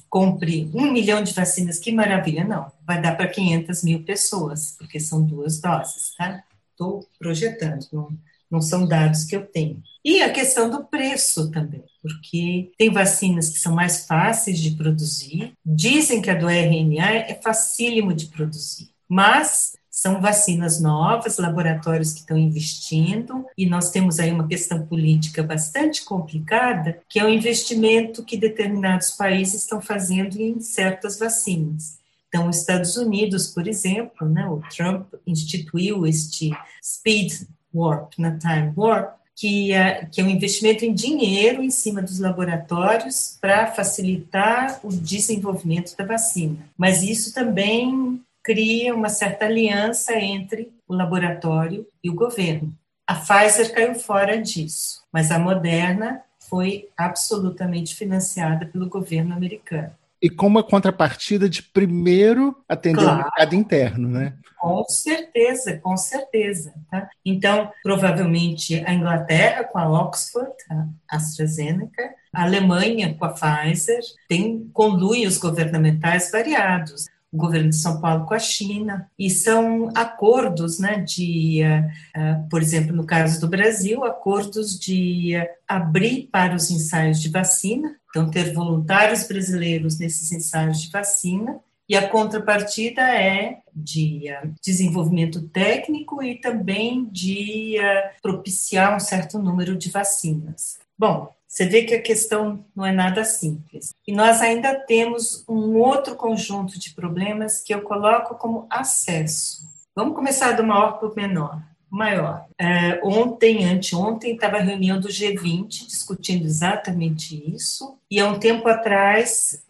compre 0.09 0.71
um 0.73 0.91
milhão 0.91 1.21
de 1.21 1.33
vacinas, 1.33 1.77
que 1.77 1.91
maravilha, 1.91 2.43
não, 2.43 2.71
vai 2.83 2.99
dar 2.99 3.15
para 3.15 3.27
500 3.27 3.83
mil 3.83 4.03
pessoas, 4.03 4.75
porque 4.79 4.99
são 4.99 5.23
duas 5.23 5.61
doses, 5.61 6.15
tá? 6.17 6.43
Estou 6.71 7.07
projetando, 7.19 7.85
não, 7.93 8.09
não 8.49 8.61
são 8.61 8.87
dados 8.87 9.23
que 9.23 9.35
eu 9.35 9.45
tenho. 9.45 9.81
E 10.03 10.21
a 10.21 10.31
questão 10.31 10.69
do 10.69 10.83
preço 10.83 11.49
também, 11.49 11.83
porque 12.01 12.71
tem 12.77 12.91
vacinas 12.91 13.49
que 13.49 13.57
são 13.57 13.73
mais 13.73 14.05
fáceis 14.05 14.59
de 14.59 14.71
produzir, 14.71 15.53
dizem 15.65 16.21
que 16.21 16.29
a 16.29 16.35
do 16.35 16.47
RNA 16.47 17.11
é 17.27 17.39
facílimo 17.43 18.13
de 18.13 18.27
produzir, 18.27 18.89
mas 19.09 19.73
são 19.89 20.19
vacinas 20.19 20.81
novas, 20.81 21.37
laboratórios 21.37 22.11
que 22.11 22.19
estão 22.19 22.37
investindo, 22.37 23.45
e 23.57 23.65
nós 23.65 23.91
temos 23.91 24.19
aí 24.19 24.29
uma 24.29 24.45
questão 24.47 24.85
política 24.85 25.41
bastante 25.41 26.03
complicada, 26.03 26.99
que 27.09 27.17
é 27.17 27.23
o 27.23 27.29
investimento 27.29 28.23
que 28.23 28.35
determinados 28.35 29.11
países 29.11 29.61
estão 29.61 29.81
fazendo 29.81 30.37
em 30.39 30.59
certas 30.59 31.17
vacinas. 31.17 31.97
Então, 32.27 32.49
os 32.49 32.57
Estados 32.57 32.97
Unidos, 32.97 33.47
por 33.47 33.65
exemplo, 33.65 34.27
né, 34.27 34.45
o 34.45 34.61
Trump 34.69 35.13
instituiu 35.25 36.05
este 36.05 36.51
Speed 36.83 37.31
Warp, 37.75 38.13
na 38.17 38.37
Time 38.37 38.73
Warp, 38.75 39.15
que 39.35 39.73
é, 39.73 40.05
que 40.05 40.21
é 40.21 40.23
um 40.23 40.29
investimento 40.29 40.85
em 40.85 40.93
dinheiro 40.93 41.61
em 41.61 41.69
cima 41.69 42.01
dos 42.01 42.19
laboratórios 42.19 43.37
para 43.41 43.67
facilitar 43.67 44.79
o 44.81 44.89
desenvolvimento 44.89 45.95
da 45.97 46.05
vacina. 46.05 46.57
Mas 46.77 47.03
isso 47.03 47.33
também 47.33 48.21
cria 48.41 48.95
uma 48.95 49.09
certa 49.09 49.45
aliança 49.45 50.17
entre 50.17 50.71
o 50.87 50.93
laboratório 50.93 51.85
e 52.03 52.09
o 52.09 52.15
governo. 52.15 52.73
A 53.05 53.15
Pfizer 53.15 53.73
caiu 53.73 53.95
fora 53.95 54.41
disso, 54.41 55.03
mas 55.11 55.29
a 55.31 55.37
Moderna 55.37 56.21
foi 56.39 56.87
absolutamente 56.95 57.95
financiada 57.95 58.65
pelo 58.65 58.87
governo 58.87 59.33
americano 59.33 59.91
e 60.25 60.29
com 60.29 60.47
uma 60.47 60.63
contrapartida 60.63 61.47
de 61.47 61.61
primeiro 61.61 62.57
atender 62.67 63.03
claro. 63.03 63.19
o 63.19 63.23
mercado 63.25 63.53
interno, 63.53 64.09
né? 64.09 64.33
Com 64.59 64.83
certeza, 64.85 65.77
com 65.77 65.95
certeza. 65.95 66.73
Tá? 66.89 67.07
Então, 67.23 67.71
provavelmente 67.83 68.83
a 68.87 68.91
Inglaterra 68.91 69.65
com 69.65 69.77
a 69.77 69.87
Oxford, 69.87 70.51
a 70.71 70.87
AstraZeneca, 71.15 72.09
a 72.33 72.41
Alemanha 72.41 73.13
com 73.13 73.23
a 73.23 73.33
Pfizer, 73.33 74.01
tem 74.27 74.67
conluios 74.73 75.37
governamentais 75.37 76.31
variados 76.31 77.05
o 77.35 77.37
governo 77.37 77.69
de 77.69 77.75
São 77.75 77.99
Paulo 77.99 78.25
com 78.25 78.33
a 78.33 78.39
China, 78.39 79.09
e 79.19 79.29
são 79.29 79.89
acordos, 79.93 80.79
né, 80.79 81.01
de, 81.01 81.61
uh, 81.63 82.19
uh, 82.19 82.49
por 82.49 82.61
exemplo, 82.61 82.95
no 82.95 83.05
caso 83.05 83.39
do 83.39 83.47
Brasil, 83.47 84.03
acordos 84.05 84.79
de 84.79 85.35
uh, 85.37 85.45
abrir 85.67 86.29
para 86.31 86.55
os 86.55 86.71
ensaios 86.71 87.21
de 87.21 87.29
vacina, 87.29 87.95
então 88.09 88.31
ter 88.31 88.53
voluntários 88.53 89.27
brasileiros 89.27 89.99
nesses 89.99 90.31
ensaios 90.31 90.81
de 90.81 90.89
vacina, 90.89 91.59
e 91.87 91.95
a 91.95 92.09
contrapartida 92.09 93.01
é 93.01 93.59
de 93.71 94.23
desenvolvimento 94.63 95.41
técnico 95.49 96.23
e 96.23 96.33
também 96.33 97.05
de 97.11 97.75
propiciar 98.23 98.95
um 98.95 98.99
certo 98.99 99.37
número 99.37 99.77
de 99.77 99.91
vacinas. 99.91 100.79
Bom, 100.97 101.34
você 101.55 101.65
vê 101.65 101.83
que 101.83 101.95
a 101.95 102.01
questão 102.01 102.65
não 102.75 102.85
é 102.85 102.91
nada 102.91 103.23
simples. 103.23 103.93
E 104.05 104.11
nós 104.11 104.41
ainda 104.41 104.75
temos 104.75 105.45
um 105.47 105.77
outro 105.77 106.13
conjunto 106.13 106.77
de 106.77 106.93
problemas 106.93 107.61
que 107.61 107.73
eu 107.73 107.81
coloco 107.81 108.35
como 108.35 108.67
acesso. 108.69 109.63
Vamos 109.95 110.17
começar 110.17 110.51
do 110.51 110.65
maior 110.65 110.99
para 110.99 111.07
o 111.07 111.15
menor. 111.15 111.63
Maior. 111.89 112.45
É, 112.59 112.99
ontem, 113.01 113.63
anteontem, 113.63 114.33
estava 114.33 114.57
a 114.57 114.61
reunião 114.61 114.99
do 114.99 115.07
G20 115.07 115.87
discutindo 115.87 116.43
exatamente 116.43 117.41
isso, 117.49 117.97
e 118.11 118.19
há 118.19 118.27
um 118.27 118.37
tempo 118.37 118.67
atrás 118.67 119.63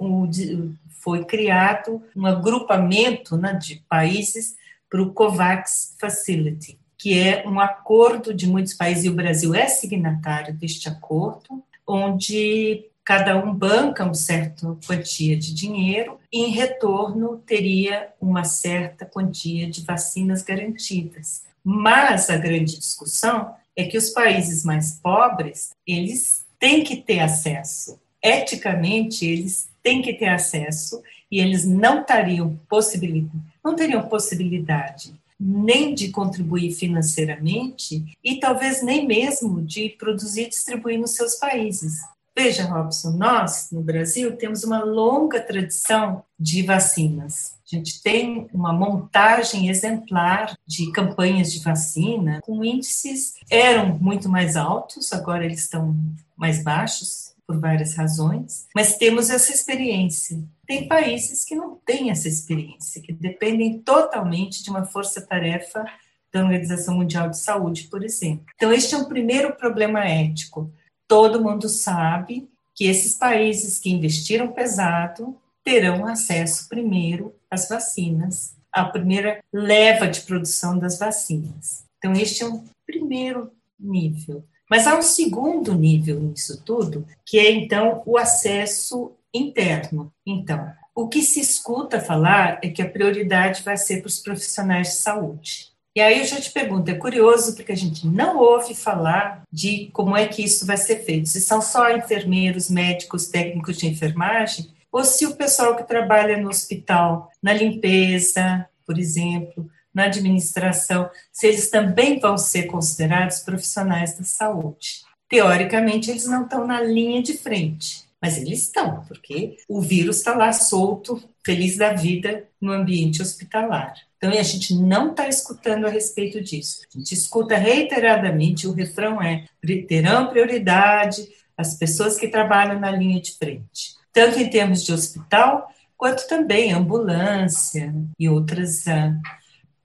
foi 1.03 1.23
criado 1.23 2.01
um 2.15 2.25
agrupamento 2.25 3.37
né, 3.37 3.53
de 3.53 3.83
países 3.87 4.55
para 4.89 5.03
o 5.03 5.13
COVAX 5.13 5.95
Facility, 6.01 6.79
que 6.97 7.19
é 7.19 7.47
um 7.47 7.59
acordo 7.59 8.33
de 8.33 8.47
muitos 8.47 8.73
países, 8.73 9.03
e 9.03 9.09
o 9.09 9.13
Brasil 9.13 9.53
é 9.53 9.67
signatário 9.67 10.51
deste 10.51 10.89
acordo, 10.89 11.63
onde 11.87 12.85
cada 13.03 13.37
um 13.37 13.53
banca 13.53 14.03
uma 14.03 14.15
certa 14.15 14.75
quantia 14.85 15.37
de 15.37 15.53
dinheiro 15.53 16.19
e, 16.31 16.43
em 16.43 16.49
retorno, 16.49 17.37
teria 17.45 18.09
uma 18.19 18.43
certa 18.43 19.05
quantia 19.05 19.69
de 19.69 19.83
vacinas 19.83 20.41
garantidas. 20.41 21.43
Mas 21.63 22.29
a 22.29 22.37
grande 22.37 22.77
discussão 22.77 23.53
é 23.75 23.83
que 23.83 23.97
os 23.97 24.09
países 24.09 24.63
mais 24.63 24.99
pobres, 25.01 25.71
eles 25.85 26.45
têm 26.59 26.83
que 26.83 26.95
ter 26.95 27.19
acesso. 27.19 27.99
Eticamente, 28.21 29.25
eles 29.25 29.69
têm 29.83 30.01
que 30.01 30.13
ter 30.13 30.29
acesso 30.29 31.03
e 31.29 31.39
eles 31.39 31.65
não 31.65 32.03
teriam 32.03 32.59
possibilidade, 32.67 33.43
não 33.63 33.75
teriam 33.75 34.07
possibilidade 34.07 35.13
nem 35.39 35.93
de 35.93 36.09
contribuir 36.09 36.71
financeiramente 36.71 38.05
e 38.23 38.39
talvez 38.39 38.81
nem 38.81 39.05
mesmo 39.05 39.61
de 39.61 39.89
produzir 39.89 40.43
e 40.43 40.49
distribuir 40.49 40.99
nos 40.99 41.15
seus 41.15 41.35
países. 41.35 41.99
Veja, 42.37 42.65
Robson, 42.65 43.11
nós 43.11 43.69
no 43.71 43.81
Brasil 43.81 44.35
temos 44.35 44.65
uma 44.65 44.83
longa 44.83 45.39
tradição 45.39 46.21
de 46.37 46.63
vacinas. 46.63 47.55
A 47.65 47.75
gente 47.75 48.01
tem 48.03 48.47
uma 48.53 48.73
montagem 48.73 49.69
exemplar 49.69 50.53
de 50.67 50.91
campanhas 50.91 51.51
de 51.53 51.59
vacina 51.59 52.41
com 52.41 52.63
índices 52.63 53.35
eram 53.49 53.97
muito 53.97 54.27
mais 54.27 54.57
altos, 54.57 55.13
agora 55.13 55.45
eles 55.45 55.61
estão 55.61 55.95
mais 56.35 56.61
baixos 56.61 57.33
por 57.47 57.57
várias 57.59 57.95
razões, 57.95 58.67
mas 58.75 58.97
temos 58.97 59.29
essa 59.29 59.53
experiência. 59.53 60.43
Tem 60.65 60.87
países 60.87 61.45
que 61.45 61.55
não 61.55 61.75
têm 61.85 62.09
essa 62.11 62.27
experiência, 62.27 63.01
que 63.01 63.13
dependem 63.13 63.79
totalmente 63.79 64.63
de 64.63 64.69
uma 64.69 64.85
força-tarefa 64.85 65.85
da 66.31 66.43
Organização 66.43 66.95
Mundial 66.95 67.29
de 67.29 67.39
Saúde, 67.39 67.83
por 67.83 68.03
exemplo. 68.03 68.45
Então, 68.55 68.71
este 68.71 68.93
é 68.93 68.97
um 68.97 69.05
primeiro 69.05 69.55
problema 69.55 70.05
ético. 70.05 70.71
Todo 71.07 71.41
mundo 71.41 71.69
sabe 71.69 72.49
que 72.73 72.85
esses 72.85 73.15
países 73.15 73.79
que 73.79 73.89
investiram 73.89 74.51
pesado 74.51 75.37
terão 75.63 76.05
acesso 76.05 76.67
primeiro 76.67 77.33
às 77.49 77.69
vacinas. 77.69 78.53
a 78.71 78.83
primeira 78.83 79.41
leva 79.53 80.05
de 80.05 80.19
produção 80.19 80.77
das 80.77 80.99
vacinas. 80.99 81.85
Então, 81.97 82.11
este 82.11 82.43
é 82.43 82.45
um 82.45 82.65
primeiro 82.85 83.49
nível. 83.79 84.43
Mas 84.69 84.85
há 84.85 84.97
um 84.97 85.01
segundo 85.01 85.73
nível 85.73 86.19
nisso 86.19 86.61
tudo, 86.63 87.07
que 87.25 87.39
é 87.39 87.51
então 87.51 88.03
o 88.05 88.17
acesso 88.17 89.13
interno. 89.37 90.11
Então, 90.25 90.71
o 90.93 91.07
que 91.07 91.21
se 91.21 91.39
escuta 91.39 91.99
falar 91.99 92.59
é 92.63 92.69
que 92.69 92.81
a 92.81 92.89
prioridade 92.89 93.63
vai 93.63 93.77
ser 93.77 94.01
para 94.01 94.07
os 94.07 94.19
profissionais 94.19 94.87
de 94.87 94.93
saúde. 94.95 95.75
E 95.95 96.01
aí 96.01 96.19
eu 96.19 96.25
já 96.25 96.41
te 96.41 96.51
pergunto, 96.51 96.91
é 96.91 96.95
curioso 96.95 97.55
porque 97.55 97.71
a 97.71 97.77
gente 97.77 98.05
não 98.05 98.37
ouve 98.37 98.75
falar 98.75 99.43
de 99.51 99.89
como 99.93 100.15
é 100.15 100.27
que 100.27 100.43
isso 100.43 100.65
vai 100.65 100.75
ser 100.75 101.05
feito. 101.05 101.29
Se 101.29 101.39
são 101.39 101.61
só 101.61 101.89
enfermeiros, 101.89 102.69
médicos, 102.69 103.27
técnicos 103.27 103.77
de 103.77 103.87
enfermagem, 103.87 104.69
ou 104.91 105.03
se 105.05 105.25
o 105.25 105.35
pessoal 105.35 105.75
que 105.75 105.87
trabalha 105.87 106.37
no 106.37 106.49
hospital, 106.49 107.31
na 107.41 107.53
limpeza, 107.53 108.67
por 108.85 108.97
exemplo, 108.97 109.69
na 109.93 110.05
administração, 110.05 111.09
se 111.31 111.47
eles 111.47 111.69
também 111.69 112.19
vão 112.19 112.37
ser 112.37 112.63
considerados 112.63 113.39
profissionais 113.39 114.17
da 114.17 114.25
saúde. 114.25 115.05
Teoricamente, 115.29 116.11
eles 116.11 116.25
não 116.25 116.43
estão 116.43 116.67
na 116.67 116.81
linha 116.81 117.21
de 117.23 117.37
frente, 117.37 118.04
mas 118.25 118.39
eles 118.39 118.63
estão, 118.63 119.01
porque 119.07 119.57
o 119.69 119.79
vírus 119.79 120.17
está 120.17 120.33
lá 120.33 120.51
solto, 120.51 121.21
feliz 121.45 121.77
da 121.77 121.93
vida, 121.93 122.47
no 122.59 122.71
ambiente 122.71 123.21
hospitalar. 123.21 123.93
Então, 124.17 124.31
a 124.31 124.41
gente 124.41 124.73
não 124.73 125.11
está 125.11 125.27
escutando 125.27 125.85
a 125.85 125.91
respeito 125.91 126.41
disso. 126.41 126.81
A 126.91 126.97
gente 126.97 127.13
escuta 127.13 127.55
reiteradamente, 127.55 128.65
o 128.65 128.71
refrão 128.71 129.21
é: 129.21 129.45
terão 129.87 130.29
prioridade 130.29 131.27
as 131.55 131.75
pessoas 131.75 132.17
que 132.17 132.27
trabalham 132.27 132.79
na 132.79 132.89
linha 132.89 133.21
de 133.21 133.33
frente, 133.37 133.93
tanto 134.11 134.39
em 134.39 134.49
termos 134.49 134.83
de 134.83 134.91
hospital, 134.91 135.71
quanto 135.95 136.27
também 136.27 136.73
ambulância 136.73 137.93
e 138.17 138.27
outras. 138.27 138.87
Uh, 138.87 139.21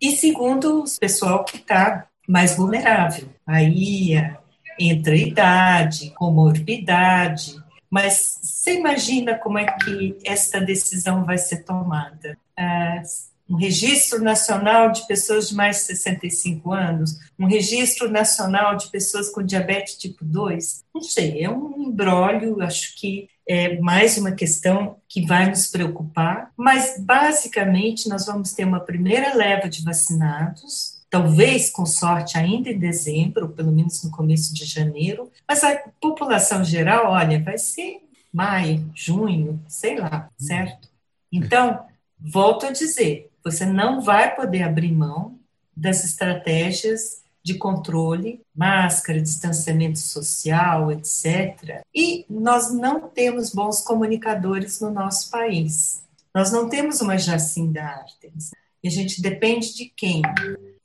e 0.00 0.12
segundo, 0.12 0.84
o 0.84 0.98
pessoal 0.98 1.44
que 1.44 1.58
está 1.58 2.06
mais 2.26 2.56
vulnerável. 2.56 3.28
Aí 3.46 4.16
uh, 4.16 4.38
entra 4.78 5.14
idade, 5.14 6.08
comorbidade, 6.14 7.59
mas 7.90 8.38
você 8.42 8.74
imagina 8.78 9.36
como 9.36 9.58
é 9.58 9.66
que 9.66 10.16
essa 10.24 10.60
decisão 10.60 11.24
vai 11.24 11.36
ser 11.36 11.64
tomada? 11.64 12.38
Uh, 12.58 13.02
um 13.50 13.56
registro 13.56 14.22
nacional 14.22 14.92
de 14.92 15.04
pessoas 15.08 15.48
de 15.48 15.56
mais 15.56 15.78
de 15.78 15.82
65 15.86 16.72
anos, 16.72 17.18
um 17.36 17.46
registro 17.46 18.08
nacional 18.08 18.76
de 18.76 18.88
pessoas 18.90 19.28
com 19.28 19.42
diabetes 19.42 19.96
tipo 19.96 20.24
2, 20.24 20.84
não 20.94 21.02
sei, 21.02 21.42
é 21.42 21.50
um 21.50 21.82
embrólio, 21.82 22.62
acho 22.62 22.94
que 22.96 23.28
é 23.48 23.80
mais 23.80 24.16
uma 24.16 24.30
questão 24.30 24.98
que 25.08 25.26
vai 25.26 25.50
nos 25.50 25.66
preocupar, 25.66 26.52
mas 26.56 26.94
basicamente 27.00 28.08
nós 28.08 28.26
vamos 28.26 28.52
ter 28.52 28.64
uma 28.64 28.78
primeira 28.78 29.34
leva 29.34 29.68
de 29.68 29.82
vacinados, 29.82 30.99
talvez 31.10 31.70
com 31.70 31.84
sorte 31.84 32.38
ainda 32.38 32.70
em 32.70 32.78
dezembro, 32.78 33.46
ou 33.46 33.52
pelo 33.52 33.72
menos 33.72 34.02
no 34.04 34.10
começo 34.10 34.54
de 34.54 34.64
janeiro, 34.64 35.30
mas 35.46 35.64
a 35.64 35.76
população 36.00 36.64
geral, 36.64 37.10
olha, 37.10 37.42
vai 37.42 37.58
ser 37.58 38.00
maio, 38.32 38.88
junho, 38.94 39.60
sei 39.66 39.98
lá, 39.98 40.30
certo? 40.38 40.88
Então, 41.32 41.84
volto 42.18 42.66
a 42.66 42.70
dizer, 42.70 43.28
você 43.44 43.66
não 43.66 44.00
vai 44.00 44.34
poder 44.34 44.62
abrir 44.62 44.92
mão 44.92 45.38
das 45.76 46.04
estratégias 46.04 47.20
de 47.42 47.54
controle, 47.54 48.42
máscara, 48.54 49.20
distanciamento 49.20 49.98
social, 49.98 50.92
etc. 50.92 51.82
E 51.94 52.24
nós 52.28 52.72
não 52.72 53.08
temos 53.08 53.52
bons 53.52 53.80
comunicadores 53.80 54.80
no 54.80 54.90
nosso 54.90 55.30
país. 55.30 56.02
Nós 56.34 56.52
não 56.52 56.68
temos 56.68 57.00
uma 57.00 57.18
Jacinda 57.18 57.82
Artemis. 57.82 58.50
E 58.82 58.88
a 58.88 58.90
gente 58.90 59.20
depende 59.20 59.74
de 59.74 59.86
quem? 59.86 60.22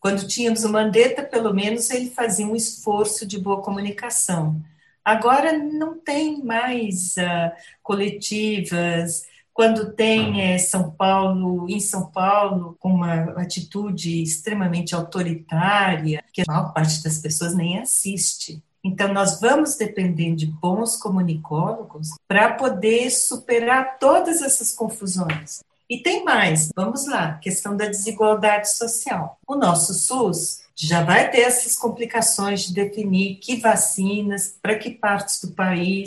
Quando 0.05 0.27
tínhamos 0.27 0.63
o 0.63 0.71
Mandetta, 0.71 1.23
pelo 1.23 1.51
menos 1.51 1.89
ele 1.89 2.11
fazia 2.11 2.45
um 2.45 2.55
esforço 2.55 3.25
de 3.25 3.39
boa 3.39 3.63
comunicação. 3.63 4.61
Agora 5.03 5.57
não 5.57 5.97
tem 5.97 6.43
mais 6.43 7.15
uh, 7.17 7.51
coletivas, 7.81 9.25
quando 9.51 9.93
tem 9.93 10.43
é, 10.43 10.59
São 10.59 10.91
Paulo, 10.91 11.67
em 11.67 11.79
São 11.79 12.05
Paulo, 12.11 12.77
com 12.79 12.93
uma 12.93 13.31
atitude 13.41 14.21
extremamente 14.21 14.93
autoritária, 14.93 16.23
que 16.31 16.41
a 16.41 16.45
maior 16.47 16.71
parte 16.71 17.01
das 17.01 17.17
pessoas 17.17 17.55
nem 17.55 17.79
assiste. 17.79 18.61
Então, 18.83 19.11
nós 19.11 19.41
vamos 19.41 19.75
depender 19.75 20.35
de 20.35 20.45
bons 20.45 20.95
comunicólogos 20.97 22.09
para 22.27 22.53
poder 22.53 23.09
superar 23.09 23.97
todas 23.97 24.43
essas 24.43 24.71
confusões. 24.71 25.63
E 25.89 25.99
tem 25.99 26.23
mais, 26.23 26.69
vamos 26.75 27.05
lá, 27.07 27.33
questão 27.33 27.77
da 27.77 27.85
desigualdade 27.85 28.71
social. 28.71 29.39
O 29.47 29.55
nosso 29.55 29.93
SUS 29.93 30.65
já 30.75 31.03
vai 31.03 31.29
ter 31.29 31.41
essas 31.41 31.75
complicações 31.75 32.65
de 32.65 32.73
definir 32.73 33.35
que 33.35 33.57
vacinas, 33.57 34.57
para 34.61 34.77
que 34.77 34.89
partes 34.89 35.39
do 35.41 35.51
país, 35.51 36.05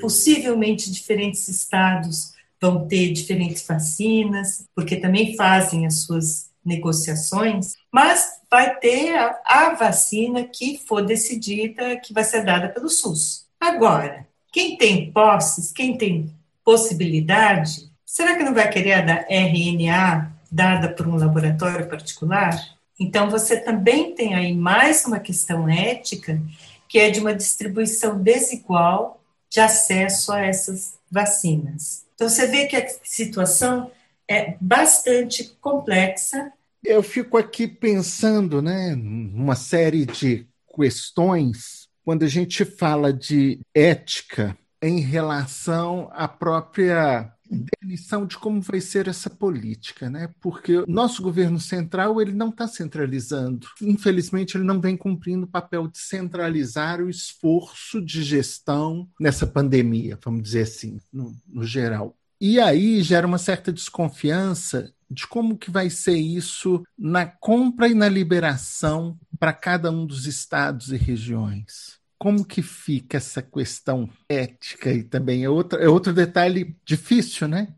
possivelmente 0.00 0.90
diferentes 0.90 1.48
estados 1.48 2.34
vão 2.60 2.86
ter 2.86 3.12
diferentes 3.12 3.66
vacinas, 3.66 4.64
porque 4.74 4.96
também 4.96 5.36
fazem 5.36 5.86
as 5.86 6.02
suas 6.04 6.50
negociações, 6.64 7.74
mas 7.92 8.40
vai 8.50 8.76
ter 8.78 9.16
a, 9.16 9.40
a 9.44 9.74
vacina 9.74 10.44
que 10.44 10.78
for 10.78 11.04
decidida, 11.04 11.96
que 11.96 12.12
vai 12.12 12.24
ser 12.24 12.44
dada 12.44 12.68
pelo 12.68 12.88
SUS. 12.88 13.46
Agora, 13.60 14.26
quem 14.52 14.76
tem 14.76 15.12
posses, 15.12 15.70
quem 15.70 15.98
tem 15.98 16.34
possibilidade, 16.64 17.85
será 18.16 18.34
que 18.34 18.42
não 18.42 18.54
vai 18.54 18.70
querer 18.70 18.94
a 18.94 19.26
RNA 19.28 20.32
dada 20.50 20.88
por 20.88 21.06
um 21.06 21.16
laboratório 21.16 21.86
particular? 21.86 22.58
Então, 22.98 23.28
você 23.28 23.60
também 23.60 24.14
tem 24.14 24.34
aí 24.34 24.54
mais 24.54 25.04
uma 25.04 25.20
questão 25.20 25.68
ética, 25.68 26.40
que 26.88 26.98
é 26.98 27.10
de 27.10 27.20
uma 27.20 27.34
distribuição 27.34 28.18
desigual 28.18 29.20
de 29.50 29.60
acesso 29.60 30.32
a 30.32 30.40
essas 30.40 30.94
vacinas. 31.10 32.06
Então, 32.14 32.26
você 32.26 32.46
vê 32.46 32.64
que 32.64 32.76
a 32.76 32.88
situação 33.04 33.90
é 34.26 34.56
bastante 34.58 35.54
complexa. 35.60 36.50
Eu 36.82 37.02
fico 37.02 37.36
aqui 37.36 37.68
pensando, 37.68 38.62
né, 38.62 38.94
numa 38.96 39.54
série 39.54 40.06
de 40.06 40.46
questões 40.74 41.86
quando 42.02 42.24
a 42.24 42.28
gente 42.28 42.64
fala 42.64 43.12
de 43.12 43.60
ética 43.74 44.56
em 44.80 45.00
relação 45.00 46.08
à 46.14 46.26
própria 46.26 47.35
definição 47.50 48.26
de 48.26 48.36
como 48.36 48.60
vai 48.60 48.80
ser 48.80 49.08
essa 49.08 49.30
política, 49.30 50.10
né? 50.10 50.28
Porque 50.40 50.78
o 50.78 50.86
nosso 50.86 51.22
governo 51.22 51.60
central 51.60 52.20
ele 52.20 52.32
não 52.32 52.50
está 52.50 52.66
centralizando. 52.66 53.68
Infelizmente, 53.80 54.56
ele 54.56 54.64
não 54.64 54.80
vem 54.80 54.96
cumprindo 54.96 55.44
o 55.44 55.50
papel 55.50 55.88
de 55.88 55.98
centralizar 55.98 57.00
o 57.00 57.10
esforço 57.10 58.00
de 58.04 58.22
gestão 58.22 59.08
nessa 59.20 59.46
pandemia, 59.46 60.18
vamos 60.22 60.42
dizer 60.42 60.62
assim, 60.62 60.98
no, 61.12 61.34
no 61.46 61.64
geral. 61.64 62.16
E 62.40 62.60
aí 62.60 63.02
gera 63.02 63.26
uma 63.26 63.38
certa 63.38 63.72
desconfiança 63.72 64.92
de 65.10 65.26
como 65.26 65.56
que 65.56 65.70
vai 65.70 65.88
ser 65.88 66.16
isso 66.16 66.82
na 66.98 67.24
compra 67.24 67.88
e 67.88 67.94
na 67.94 68.08
liberação 68.08 69.18
para 69.38 69.52
cada 69.52 69.90
um 69.90 70.04
dos 70.04 70.26
estados 70.26 70.90
e 70.90 70.96
regiões 70.96 71.95
como 72.18 72.44
que 72.44 72.62
fica 72.62 73.16
essa 73.16 73.42
questão 73.42 74.08
ética 74.28 74.90
e 74.90 75.02
também 75.02 75.44
é 75.44 75.50
outro, 75.50 75.78
é 75.78 75.88
outro 75.88 76.12
detalhe 76.12 76.76
difícil, 76.84 77.46
né? 77.46 77.68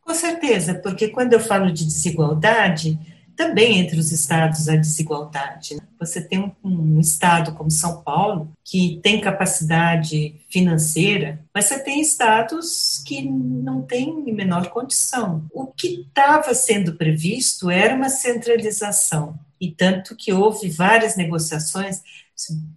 Com 0.00 0.14
certeza, 0.14 0.74
porque 0.74 1.08
quando 1.08 1.32
eu 1.32 1.40
falo 1.40 1.72
de 1.72 1.84
desigualdade, 1.84 2.98
também 3.36 3.78
entre 3.78 3.98
os 3.98 4.10
estados 4.10 4.68
há 4.68 4.74
desigualdade. 4.74 5.74
Né? 5.74 5.82
Você 6.00 6.20
tem 6.20 6.38
um, 6.38 6.52
um, 6.64 7.00
estado 7.00 7.52
como 7.52 7.70
São 7.70 8.02
Paulo, 8.02 8.50
que 8.64 8.98
tem 9.02 9.20
capacidade 9.20 10.40
financeira, 10.48 11.38
mas 11.54 11.66
você 11.66 11.78
tem 11.78 12.00
estados 12.00 13.02
que 13.04 13.22
não 13.22 13.82
têm 13.82 14.32
menor 14.32 14.70
condição. 14.70 15.44
O 15.52 15.66
que 15.66 16.06
estava 16.08 16.54
sendo 16.54 16.94
previsto 16.94 17.70
era 17.70 17.94
uma 17.94 18.08
centralização, 18.08 19.38
e 19.60 19.70
tanto 19.70 20.16
que 20.16 20.32
houve 20.32 20.68
várias 20.68 21.16
negociações 21.16 22.00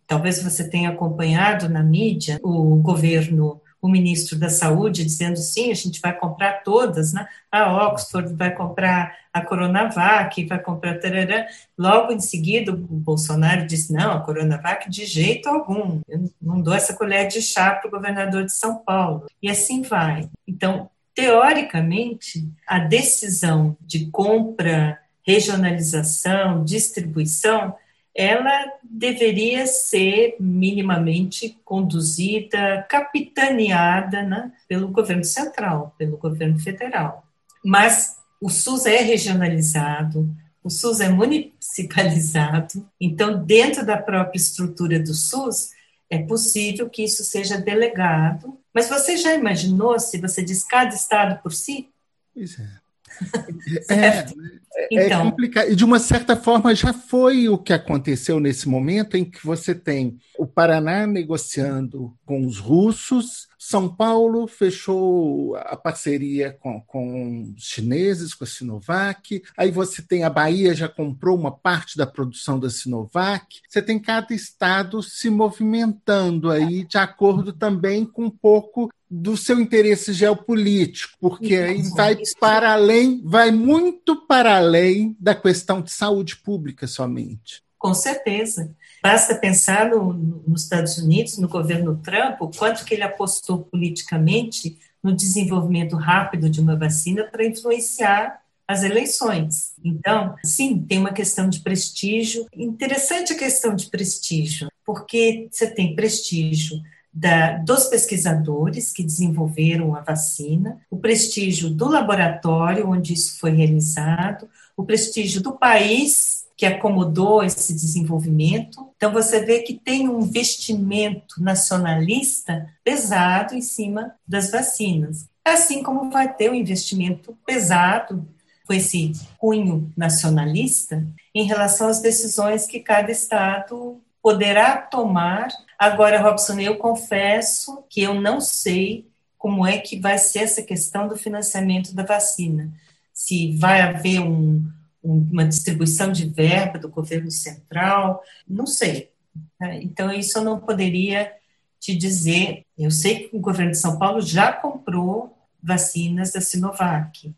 talvez 0.08 0.42
você 0.42 0.68
tenha 0.68 0.90
acompanhado 0.90 1.68
na 1.70 1.84
mídia 1.84 2.40
o 2.42 2.76
governo, 2.78 3.62
o 3.82 3.88
ministro 3.88 4.38
da 4.38 4.50
Saúde 4.50 5.04
dizendo 5.04 5.38
sim, 5.38 5.72
a 5.72 5.76
gente 5.76 6.02
vai 6.02 6.18
comprar 6.18 6.64
todas, 6.64 7.14
né? 7.14 7.28
A 7.52 7.88
Oxford 7.88 8.34
vai 8.34 8.54
comprar 8.54 9.16
a 9.34 9.42
Coronavac, 9.42 10.46
vai 10.46 10.60
comprar 10.60 11.00
tarará. 11.00 11.48
Logo 11.78 12.12
em 12.12 12.20
seguida, 12.20 12.72
o 12.74 12.78
Bolsonaro 12.78 13.66
disse 13.66 13.94
não, 13.94 14.12
a 14.12 14.22
Coronavac 14.22 14.90
de 14.90 15.06
jeito 15.06 15.48
algum. 15.48 16.02
Eu 16.08 16.30
não 16.42 16.62
dou 16.62 16.74
essa 16.74 16.94
colher 16.94 17.28
de 17.28 17.42
chá 17.42 17.72
para 17.72 17.88
o 17.88 17.92
governador 17.92 18.46
de 18.46 18.52
São 18.52 18.78
Paulo. 18.78 19.28
E 19.42 19.50
assim 19.50 19.82
vai. 19.82 20.30
Então, 20.48 20.90
teoricamente, 21.14 22.50
a 22.68 22.80
decisão 22.80 23.78
de 23.82 24.08
compra, 24.08 25.00
regionalização, 25.26 26.64
distribuição 26.64 27.76
ela 28.16 28.74
deveria 28.84 29.66
ser 29.68 30.36
minimamente 30.40 31.58
conduzida, 31.64 32.86
capitaneada 32.90 34.24
né, 34.24 34.52
pelo 34.68 34.90
governo 34.90 35.24
central, 35.24 35.96
pelo 35.98 36.18
governo 36.18 36.60
federal. 36.60 37.26
Mas 37.64 38.18
o 38.42 38.50
SUS 38.50 38.86
é 38.86 39.02
regionalizado, 39.02 40.30
o 40.64 40.70
SUS 40.70 41.00
é 41.00 41.10
municipalizado, 41.10 42.86
então, 43.00 43.44
dentro 43.44 43.86
da 43.86 43.98
própria 43.98 44.38
estrutura 44.38 45.00
do 45.00 45.14
SUS, 45.14 45.72
é 46.10 46.18
possível 46.18 46.90
que 46.90 47.04
isso 47.04 47.24
seja 47.24 47.58
delegado. 47.58 48.58
Mas 48.74 48.90
você 48.90 49.16
já 49.16 49.34
imaginou 49.34 50.00
se 50.00 50.18
você 50.18 50.42
diz 50.42 50.64
cada 50.64 50.94
estado 50.94 51.42
por 51.42 51.54
si? 51.54 51.88
Pois 52.34 52.60
é. 52.60 52.79
É, 53.90 53.96
é, 53.96 54.88
é, 54.92 55.06
então. 55.06 55.30
complicado. 55.30 55.70
E 55.70 55.76
de 55.76 55.84
uma 55.84 56.00
certa 56.00 56.36
forma 56.36 56.74
já 56.74 56.94
foi 56.94 57.50
o 57.50 57.58
que 57.58 57.74
aconteceu 57.74 58.40
nesse 58.40 58.68
momento 58.68 59.16
em 59.16 59.26
que 59.26 59.46
você 59.46 59.76
tem 59.76 60.18
o 60.38 60.46
Paraná 60.46 61.06
negociando 61.06 62.14
com 62.26 62.46
os 62.46 62.60
russos, 62.60 63.48
São 63.58 63.94
Paulo 63.94 64.48
fechou 64.48 65.56
a 65.58 65.76
parceria 65.76 66.56
com, 66.60 66.80
com 66.82 67.54
os 67.56 67.64
chineses, 67.64 68.34
com 68.34 68.44
a 68.44 68.48
Sinovac, 68.48 69.42
aí 69.58 69.72
você 69.72 70.02
tem 70.02 70.24
a 70.24 70.30
Bahia 70.30 70.74
já 70.74 70.88
comprou 70.88 71.38
uma 71.38 71.52
parte 71.52 71.98
da 71.98 72.08
produção 72.08 72.60
da 72.60 72.70
Sinovac, 72.70 73.62
você 73.68 73.82
tem 73.82 74.00
cada 74.00 74.34
estado 74.34 75.04
se 75.04 75.30
movimentando 75.30 76.50
aí 76.50 76.86
de 76.86 76.98
acordo 76.98 77.52
também 77.52 78.06
com 78.06 78.26
um 78.26 78.32
pouco 78.32 78.90
do 79.10 79.36
seu 79.36 79.60
interesse 79.60 80.14
geopolítico, 80.14 81.18
porque 81.20 81.56
aí 81.56 81.82
vai 81.96 82.16
para 82.40 82.74
além, 82.74 83.22
vai 83.24 83.52
muito 83.52 84.16
para 84.28 84.58
além 84.58 85.16
da 85.20 85.34
questão 85.34 85.82
de 85.82 85.92
saúde 85.92 86.36
pública 86.38 86.86
somente. 86.86 87.64
Com 87.78 87.94
certeza. 87.94 88.76
Basta 89.02 89.34
pensar 89.36 89.90
no, 89.90 90.14
nos 90.14 90.64
Estados 90.64 90.98
Unidos, 90.98 91.38
no 91.38 91.48
governo 91.48 91.98
Trump, 92.04 92.42
o 92.42 92.50
quanto 92.50 92.84
que 92.84 92.94
ele 92.94 93.04
apostou 93.04 93.60
politicamente 93.60 94.78
no 95.02 95.16
desenvolvimento 95.16 95.96
rápido 95.96 96.50
de 96.50 96.60
uma 96.60 96.76
vacina 96.76 97.24
para 97.24 97.46
influenciar 97.46 98.42
as 98.68 98.84
eleições. 98.84 99.74
Então, 99.84 100.36
sim, 100.44 100.86
tem 100.88 101.00
uma 101.00 101.14
questão 101.14 101.50
de 101.50 101.62
prestígio. 101.62 102.46
Interessante 102.54 103.34
a 103.34 103.38
questão 103.38 103.74
de 103.74 103.88
prestígio, 103.88 104.68
porque 104.86 105.48
você 105.50 105.68
tem 105.68 105.96
prestígio 105.96 106.80
da, 107.20 107.58
dos 107.58 107.88
pesquisadores 107.88 108.94
que 108.94 109.04
desenvolveram 109.04 109.94
a 109.94 110.00
vacina, 110.00 110.80
o 110.90 110.98
prestígio 110.98 111.70
do 111.70 111.90
laboratório 111.90 112.90
onde 112.90 113.14
isso 113.14 113.38
foi 113.40 113.52
realizado, 113.52 114.48
o 114.78 114.86
prestígio 114.86 115.42
do 115.42 115.52
país 115.52 116.46
que 116.56 116.66
acomodou 116.66 117.44
esse 117.44 117.74
desenvolvimento. 117.74 118.90
Então, 118.96 119.12
você 119.12 119.46
vê 119.46 119.60
que 119.60 119.74
tem 119.74 120.08
um 120.08 120.22
investimento 120.22 121.42
nacionalista 121.42 122.70
pesado 122.84 123.54
em 123.54 123.62
cima 123.62 124.14
das 124.28 124.52
vacinas. 124.52 125.28
Assim 125.44 125.84
como 125.84 126.10
vai 126.10 126.34
ter 126.34 126.50
um 126.50 126.56
investimento 126.56 127.38
pesado 127.46 128.26
com 128.66 128.74
esse 128.74 129.14
cunho 129.38 129.92
nacionalista 129.96 131.06
em 131.34 131.44
relação 131.44 131.88
às 131.88 132.02
decisões 132.02 132.66
que 132.66 132.80
cada 132.80 133.12
estado 133.12 134.02
poderá 134.22 134.78
tomar. 134.78 135.50
Agora, 135.80 136.22
Robson, 136.22 136.60
eu 136.60 136.78
confesso 136.78 137.86
que 137.90 138.02
eu 138.02 138.14
não 138.14 138.42
sei 138.42 139.08
como 139.38 139.66
é 139.66 139.78
que 139.78 139.98
vai 139.98 140.18
ser 140.18 140.40
essa 140.40 140.62
questão 140.62 141.08
do 141.08 141.16
financiamento 141.16 141.96
da 141.96 142.04
vacina. 142.04 142.70
Se 143.14 143.56
vai 143.56 143.80
haver 143.80 144.20
um, 144.20 144.70
um, 145.02 145.30
uma 145.32 145.46
distribuição 145.46 146.12
de 146.12 146.26
verba 146.26 146.78
do 146.78 146.90
governo 146.90 147.32
central, 147.32 148.22
não 148.46 148.66
sei. 148.66 149.10
Né? 149.58 149.82
Então, 149.82 150.12
isso 150.12 150.38
eu 150.38 150.44
não 150.44 150.60
poderia 150.60 151.32
te 151.80 151.96
dizer. 151.96 152.66
Eu 152.78 152.92
sei 152.92 153.30
que 153.30 153.38
o 153.38 153.40
governo 153.40 153.72
de 153.72 153.78
São 153.78 153.98
Paulo 153.98 154.20
já 154.22 154.52
comprou 154.52 155.34
vacinas 155.64 156.34
da 156.34 156.42
Sinovac. 156.42 157.34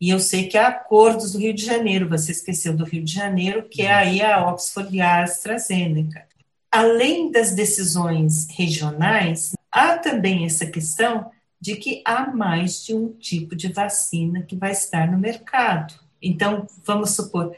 E 0.00 0.08
eu 0.08 0.18
sei 0.18 0.48
que 0.48 0.56
há 0.56 0.68
acordos 0.68 1.32
do 1.32 1.38
Rio 1.38 1.52
de 1.52 1.64
Janeiro, 1.64 2.08
você 2.08 2.32
esqueceu 2.32 2.74
do 2.74 2.84
Rio 2.84 3.04
de 3.04 3.12
Janeiro, 3.12 3.68
que 3.68 3.82
é 3.82 3.92
aí 3.92 4.22
a 4.22 4.48
Oxford 4.50 4.96
e 4.96 5.00
a 5.02 5.22
AstraZeneca. 5.22 6.31
Além 6.72 7.30
das 7.30 7.52
decisões 7.52 8.48
regionais, 8.48 9.52
há 9.70 9.98
também 9.98 10.46
essa 10.46 10.64
questão 10.64 11.30
de 11.60 11.76
que 11.76 12.02
há 12.02 12.34
mais 12.34 12.82
de 12.82 12.94
um 12.94 13.12
tipo 13.12 13.54
de 13.54 13.70
vacina 13.70 14.40
que 14.40 14.56
vai 14.56 14.72
estar 14.72 15.06
no 15.12 15.18
mercado. 15.18 15.94
Então, 16.20 16.66
vamos 16.82 17.10
supor, 17.10 17.54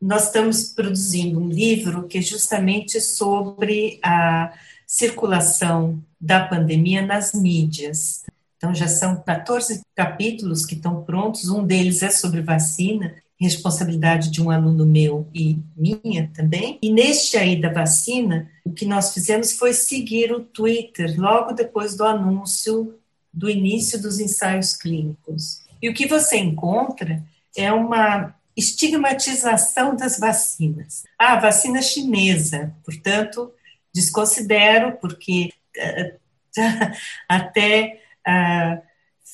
nós 0.00 0.26
estamos 0.26 0.72
produzindo 0.72 1.38
um 1.38 1.48
livro 1.48 2.08
que 2.08 2.18
é 2.18 2.22
justamente 2.22 3.00
sobre 3.02 4.00
a 4.02 4.52
circulação 4.86 6.02
da 6.18 6.46
pandemia 6.46 7.02
nas 7.02 7.34
mídias. 7.34 8.24
Então, 8.56 8.74
já 8.74 8.88
são 8.88 9.22
14 9.22 9.82
capítulos 9.94 10.64
que 10.64 10.74
estão 10.74 11.04
prontos, 11.04 11.50
um 11.50 11.66
deles 11.66 12.02
é 12.02 12.08
sobre 12.08 12.40
vacina, 12.40 13.14
responsabilidade 13.40 14.30
de 14.30 14.40
um 14.40 14.50
aluno 14.50 14.86
meu 14.86 15.26
e 15.34 15.58
minha 15.76 16.30
também. 16.34 16.78
E 16.82 16.92
neste 16.92 17.36
aí 17.36 17.60
da 17.60 17.72
vacina, 17.72 18.50
o 18.64 18.72
que 18.72 18.86
nós 18.86 19.12
fizemos 19.12 19.52
foi 19.52 19.72
seguir 19.72 20.32
o 20.32 20.40
Twitter 20.40 21.20
logo 21.20 21.52
depois 21.52 21.96
do 21.96 22.04
anúncio 22.04 22.94
do 23.32 23.50
início 23.50 24.00
dos 24.00 24.20
ensaios 24.20 24.76
clínicos. 24.76 25.62
E 25.82 25.88
o 25.88 25.94
que 25.94 26.06
você 26.06 26.36
encontra 26.36 27.22
é 27.56 27.72
uma 27.72 28.34
estigmatização 28.56 29.96
das 29.96 30.18
vacinas. 30.18 31.02
Ah, 31.18 31.36
vacina 31.36 31.82
chinesa, 31.82 32.72
portanto, 32.84 33.52
desconsidero, 33.92 34.96
porque 35.00 35.52
uh, 35.76 36.18
até 37.28 38.00
uh, 38.26 38.82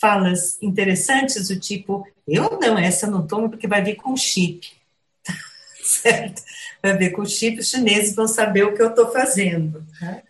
falas 0.01 0.59
interessantes 0.63 1.49
do 1.49 1.59
tipo, 1.59 2.07
eu 2.27 2.59
não, 2.61 2.79
essa 2.79 3.07
eu 3.07 3.11
não 3.11 3.27
tomo 3.27 3.51
porque 3.51 3.69
vai 3.69 3.83
vir 3.83 3.97
com 3.97 4.17
chip. 4.17 4.67
certo? 5.83 6.43
Vai 6.83 6.97
vir 6.97 7.13
com 7.13 7.25
chip, 7.25 7.59
os 7.59 7.69
chineses 7.69 8.15
vão 8.15 8.27
saber 8.27 8.65
o 8.65 8.75
que 8.75 8.83
eu 8.83 8.89
estou 8.89 9.13
fazendo. 9.13 9.85
Né? 10.01 10.23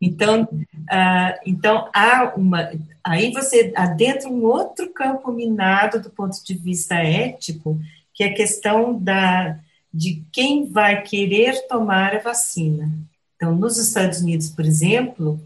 Então, 0.00 0.42
uh, 0.42 1.40
então 1.44 1.90
há 1.92 2.32
uma. 2.36 2.70
Aí 3.04 3.32
você 3.32 3.72
adentra 3.74 4.28
um 4.28 4.42
outro 4.44 4.90
campo 4.92 5.32
minado 5.32 6.00
do 6.00 6.10
ponto 6.10 6.42
de 6.44 6.54
vista 6.54 6.96
ético, 6.96 7.78
que 8.14 8.24
é 8.24 8.28
a 8.28 8.34
questão 8.34 8.98
da, 8.98 9.58
de 9.92 10.22
quem 10.32 10.70
vai 10.70 11.02
querer 11.02 11.66
tomar 11.66 12.14
a 12.14 12.20
vacina. 12.20 12.90
Então, 13.36 13.54
nos 13.54 13.78
Estados 13.78 14.20
Unidos, 14.20 14.50
por 14.50 14.66
exemplo, 14.66 15.40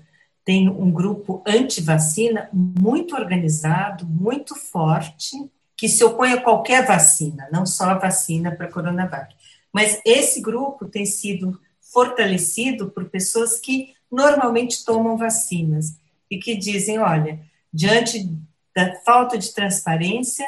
tem 0.45 0.69
um 0.69 0.91
grupo 0.91 1.43
anti-vacina 1.47 2.49
muito 2.53 3.17
organizado, 3.17 4.05
muito 4.05 4.55
forte, 4.55 5.51
que 5.77 5.89
se 5.89 6.05
opõe 6.05 6.33
a 6.33 6.41
qualquer 6.41 6.87
vacina, 6.87 7.49
não 7.51 7.65
só 7.65 7.91
a 7.91 7.99
vacina 7.99 8.53
para 8.53 8.71
coronavírus. 8.71 9.35
Mas 9.73 10.01
esse 10.05 10.41
grupo 10.41 10.87
tem 10.87 11.07
sido 11.07 11.59
fortalecido 11.81 12.91
por 12.91 13.07
pessoas 13.07 13.59
que 13.59 13.95
normalmente 14.11 14.85
tomam 14.85 15.17
vacinas 15.17 15.97
e 16.31 16.39
que 16.39 16.57
dizem: 16.57 16.99
olha, 16.99 17.41
diante 17.73 18.31
da 18.75 18.95
falta 19.01 19.39
de 19.39 19.53
transparência, 19.53 20.47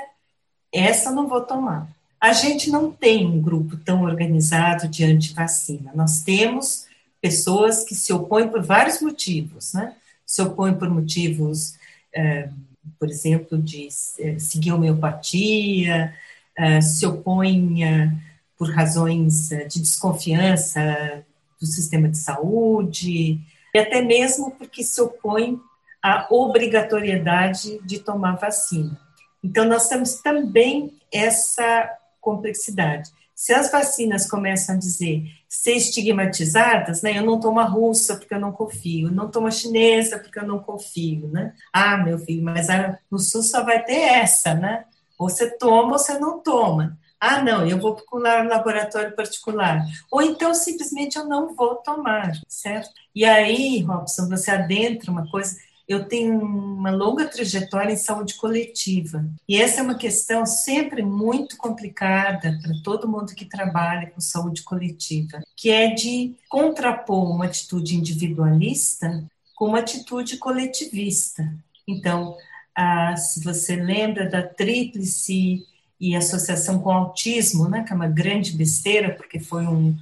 essa 0.72 1.10
não 1.10 1.26
vou 1.26 1.40
tomar. 1.40 1.88
A 2.20 2.32
gente 2.32 2.70
não 2.70 2.90
tem 2.90 3.26
um 3.26 3.40
grupo 3.40 3.76
tão 3.76 4.02
organizado 4.02 4.88
de 4.88 5.04
anti-vacina. 5.04 5.92
Nós 5.94 6.22
temos 6.22 6.85
pessoas 7.26 7.82
que 7.82 7.94
se 7.94 8.12
opõem 8.12 8.48
por 8.48 8.62
vários 8.62 9.00
motivos, 9.00 9.72
né? 9.72 9.96
Se 10.24 10.40
opõem 10.42 10.74
por 10.74 10.88
motivos, 10.88 11.74
é, 12.14 12.48
por 13.00 13.10
exemplo, 13.10 13.58
de 13.58 13.88
é, 14.20 14.38
seguir 14.38 14.72
homeopatia, 14.72 16.14
é, 16.56 16.80
se 16.80 17.04
opõem 17.04 17.80
por 18.56 18.70
razões 18.70 19.48
de 19.68 19.80
desconfiança 19.80 21.24
do 21.60 21.66
sistema 21.66 22.08
de 22.08 22.16
saúde, 22.16 23.40
e 23.74 23.78
até 23.78 24.00
mesmo 24.00 24.52
porque 24.52 24.84
se 24.84 25.00
opõem 25.00 25.60
à 26.02 26.26
obrigatoriedade 26.30 27.80
de 27.84 27.98
tomar 27.98 28.36
vacina. 28.36 28.98
Então, 29.42 29.64
nós 29.64 29.88
temos 29.88 30.14
também 30.22 30.92
essa 31.12 31.90
complexidade. 32.20 33.10
Se 33.34 33.52
as 33.52 33.70
vacinas 33.70 34.30
começam 34.30 34.76
a 34.76 34.78
dizer 34.78 35.24
ser 35.62 35.72
estigmatizadas, 35.72 37.02
né? 37.02 37.18
Eu 37.18 37.24
não 37.24 37.40
tomo 37.40 37.58
a 37.58 37.64
russa 37.64 38.16
porque 38.16 38.34
eu 38.34 38.40
não 38.40 38.52
confio, 38.52 39.10
não 39.10 39.30
tomo 39.30 39.46
a 39.46 39.50
chinesa 39.50 40.18
porque 40.18 40.38
eu 40.38 40.46
não 40.46 40.58
confio, 40.58 41.28
né? 41.28 41.54
Ah, 41.72 41.96
meu 41.96 42.18
filho, 42.18 42.44
mas 42.44 42.68
no 43.10 43.18
sul 43.18 43.42
só 43.42 43.64
vai 43.64 43.82
ter 43.82 44.00
essa, 44.00 44.54
né? 44.54 44.84
Ou 45.18 45.28
você 45.30 45.50
toma 45.56 45.92
ou 45.92 45.98
você 45.98 46.18
não 46.18 46.40
toma. 46.40 46.98
Ah, 47.18 47.42
não, 47.42 47.66
eu 47.66 47.80
vou 47.80 47.94
procurar 47.94 48.44
um 48.44 48.48
laboratório 48.48 49.16
particular. 49.16 49.82
Ou 50.10 50.20
então, 50.20 50.54
simplesmente, 50.54 51.16
eu 51.16 51.24
não 51.24 51.54
vou 51.56 51.76
tomar, 51.76 52.32
certo? 52.46 52.90
E 53.14 53.24
aí, 53.24 53.80
Robson, 53.80 54.28
você 54.28 54.50
adentra 54.50 55.10
uma 55.10 55.28
coisa. 55.30 55.56
Eu 55.88 56.08
tenho 56.08 56.40
uma 56.40 56.90
longa 56.90 57.26
trajetória 57.26 57.92
em 57.92 57.96
saúde 57.96 58.34
coletiva. 58.34 59.24
E 59.48 59.60
essa 59.60 59.80
é 59.80 59.82
uma 59.82 59.94
questão 59.94 60.44
sempre 60.44 61.02
muito 61.02 61.56
complicada 61.56 62.58
para 62.60 62.72
todo 62.82 63.08
mundo 63.08 63.34
que 63.34 63.44
trabalha 63.44 64.10
com 64.10 64.20
saúde 64.20 64.62
coletiva, 64.62 65.42
que 65.54 65.70
é 65.70 65.94
de 65.94 66.34
contrapor 66.48 67.30
uma 67.30 67.44
atitude 67.44 67.96
individualista 67.96 69.24
com 69.54 69.68
uma 69.68 69.78
atitude 69.78 70.36
coletivista. 70.36 71.54
Então, 71.88 72.36
ah, 72.74 73.16
se 73.16 73.42
você 73.42 73.74
lembra 73.74 74.28
da 74.28 74.42
tríplice 74.42 75.64
e 75.98 76.14
associação 76.14 76.78
com 76.80 76.92
autismo, 76.92 77.68
né, 77.68 77.82
que 77.82 77.92
é 77.92 77.96
uma 77.96 78.06
grande 78.06 78.52
besteira, 78.52 79.14
porque 79.14 79.40
foi 79.40 79.66
um, 79.66 79.96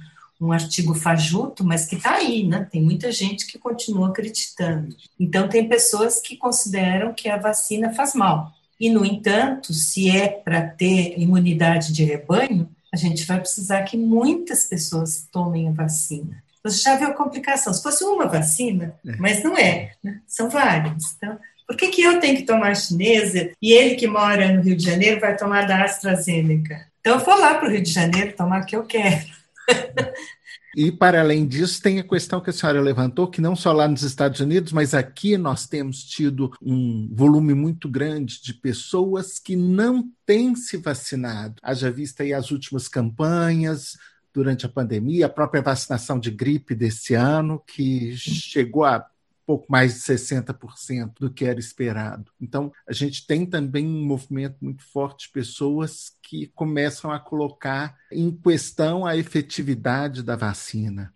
um 0.45 0.51
artigo 0.51 0.93
fajuto, 0.93 1.63
mas 1.63 1.85
que 1.85 1.95
está 1.95 2.15
aí, 2.15 2.47
né? 2.47 2.67
Tem 2.71 2.81
muita 2.81 3.11
gente 3.11 3.45
que 3.47 3.57
continua 3.57 4.09
acreditando. 4.09 4.95
Então, 5.19 5.47
tem 5.47 5.67
pessoas 5.67 6.19
que 6.19 6.37
consideram 6.37 7.13
que 7.13 7.27
a 7.27 7.37
vacina 7.37 7.93
faz 7.93 8.13
mal. 8.13 8.51
E, 8.79 8.89
no 8.89 9.05
entanto, 9.05 9.73
se 9.73 10.09
é 10.09 10.27
para 10.27 10.61
ter 10.61 11.17
imunidade 11.17 11.93
de 11.93 12.03
rebanho, 12.03 12.69
a 12.93 12.97
gente 12.97 13.25
vai 13.25 13.39
precisar 13.39 13.83
que 13.83 13.97
muitas 13.97 14.65
pessoas 14.65 15.27
tomem 15.31 15.67
a 15.67 15.71
vacina. 15.71 16.43
Você 16.63 16.79
já 16.79 16.95
viu 16.95 17.09
a 17.09 17.13
complicação? 17.13 17.73
Se 17.73 17.83
fosse 17.83 18.03
uma 18.03 18.25
vacina, 18.25 18.95
é. 19.05 19.15
mas 19.17 19.43
não 19.43 19.57
é, 19.57 19.91
né? 20.03 20.19
são 20.27 20.49
várias. 20.49 21.15
Então, 21.15 21.37
por 21.67 21.75
que, 21.77 21.89
que 21.89 22.01
eu 22.01 22.19
tenho 22.19 22.37
que 22.37 22.43
tomar 22.43 22.75
chinesa 22.75 23.51
e 23.61 23.71
ele 23.71 23.95
que 23.95 24.07
mora 24.07 24.51
no 24.51 24.61
Rio 24.61 24.75
de 24.75 24.83
Janeiro 24.83 25.19
vai 25.19 25.35
tomar 25.35 25.67
da 25.67 25.83
AstraZeneca? 25.83 26.87
Então, 26.99 27.19
eu 27.19 27.25
vou 27.25 27.37
lá 27.39 27.55
para 27.55 27.67
o 27.67 27.71
Rio 27.71 27.83
de 27.83 27.91
Janeiro 27.91 28.35
tomar 28.35 28.63
o 28.63 28.65
que 28.65 28.75
eu 28.75 28.83
quero. 28.83 29.25
E, 30.75 30.91
para 30.91 31.21
além 31.21 31.47
disso, 31.47 31.81
tem 31.81 31.99
a 31.99 32.03
questão 32.03 32.41
que 32.41 32.49
a 32.49 32.53
senhora 32.53 32.81
levantou, 32.81 33.29
que 33.29 33.39
não 33.39 33.55
só 33.55 33.71
lá 33.71 33.87
nos 33.87 34.03
Estados 34.03 34.41
Unidos, 34.41 34.73
mas 34.73 34.93
aqui 34.93 35.37
nós 35.37 35.65
temos 35.65 36.03
tido 36.03 36.51
um 36.61 37.09
volume 37.13 37.53
muito 37.53 37.87
grande 37.87 38.41
de 38.41 38.53
pessoas 38.53 39.39
que 39.39 39.55
não 39.55 40.03
têm 40.25 40.53
se 40.53 40.75
vacinado. 40.75 41.55
Haja 41.63 41.89
vista 41.89 42.23
aí 42.23 42.33
as 42.33 42.51
últimas 42.51 42.89
campanhas 42.89 43.97
durante 44.33 44.65
a 44.65 44.69
pandemia, 44.69 45.27
a 45.27 45.29
própria 45.29 45.61
vacinação 45.61 46.19
de 46.19 46.29
gripe 46.29 46.75
desse 46.75 47.13
ano, 47.13 47.63
que 47.65 48.13
chegou 48.17 48.83
a 48.83 49.05
pouco 49.45 49.65
mais 49.69 49.93
de 49.93 49.99
60% 50.01 51.13
do 51.19 51.31
que 51.31 51.45
era 51.45 51.59
esperado. 51.59 52.31
Então, 52.41 52.71
a 52.87 52.93
gente 52.93 53.25
tem 53.27 53.45
também 53.45 53.85
um 53.85 54.05
movimento 54.05 54.57
muito 54.61 54.83
forte 54.83 55.27
de 55.27 55.33
pessoas 55.33 56.13
que 56.21 56.47
começam 56.47 57.11
a 57.11 57.19
colocar 57.19 57.95
em 58.11 58.31
questão 58.31 59.05
a 59.05 59.15
efetividade 59.15 60.23
da 60.23 60.35
vacina. 60.35 61.13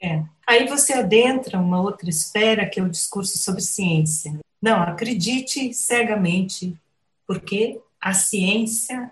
É. 0.00 0.22
Aí 0.46 0.66
você 0.68 0.92
adentra 0.92 1.58
uma 1.58 1.80
outra 1.80 2.08
esfera 2.08 2.68
que 2.68 2.78
é 2.78 2.82
o 2.82 2.88
discurso 2.88 3.38
sobre 3.38 3.62
ciência. 3.62 4.38
Não, 4.62 4.82
acredite 4.82 5.72
cegamente, 5.74 6.78
porque 7.26 7.80
a 8.00 8.12
ciência, 8.12 9.10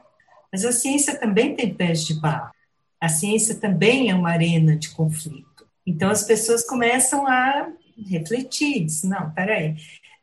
mas 0.52 0.64
a 0.64 0.72
ciência 0.72 1.18
também 1.18 1.54
tem 1.54 1.74
pés 1.74 2.04
de 2.04 2.14
barro. 2.14 2.52
A 3.00 3.08
ciência 3.08 3.54
também 3.56 4.10
é 4.10 4.14
uma 4.14 4.30
arena 4.30 4.76
de 4.76 4.90
conflito. 4.90 5.66
Então 5.86 6.10
as 6.10 6.22
pessoas 6.22 6.66
começam 6.66 7.26
a 7.26 7.70
refletir, 7.96 8.84
disse, 8.84 9.06
não, 9.06 9.30
peraí, 9.30 9.76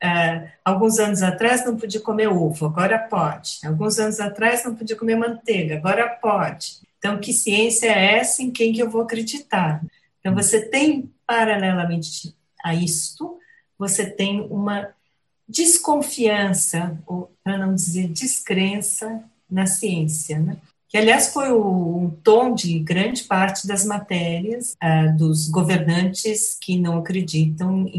Uh, 0.03 0.49
alguns 0.65 0.97
anos 0.97 1.21
atrás 1.21 1.63
não 1.63 1.77
podia 1.77 2.01
comer 2.01 2.27
ovo, 2.27 2.65
agora 2.65 2.97
pode. 2.97 3.59
Alguns 3.63 3.99
anos 3.99 4.19
atrás 4.19 4.65
não 4.65 4.73
podia 4.73 4.95
comer 4.95 5.15
manteiga, 5.15 5.77
agora 5.77 6.09
pode. 6.09 6.79
Então, 6.97 7.19
que 7.19 7.31
ciência 7.31 7.85
é 7.85 8.17
essa 8.17 8.41
em 8.41 8.49
quem 8.49 8.73
que 8.73 8.81
eu 8.81 8.89
vou 8.89 9.03
acreditar? 9.03 9.79
Então, 10.19 10.33
você 10.33 10.59
tem, 10.59 11.11
paralelamente 11.25 12.35
a 12.63 12.73
isto, 12.73 13.37
você 13.77 14.09
tem 14.09 14.41
uma 14.49 14.89
desconfiança, 15.47 16.97
ou 17.05 17.31
para 17.43 17.59
não 17.59 17.75
dizer 17.75 18.07
descrença, 18.07 19.23
na 19.47 19.67
ciência, 19.67 20.39
né? 20.39 20.57
Que 20.91 20.97
aliás 20.97 21.31
foi 21.33 21.49
o, 21.53 22.11
tom 22.21 22.53
de 22.53 22.77
grande 22.79 23.23
parte 23.23 23.65
das 23.65 23.85
matérias 23.85 24.75
uh, 24.83 25.15
dos 25.15 25.47
governantes 25.47 26.57
que 26.59 26.77
não 26.77 26.97
acreditam, 26.97 27.89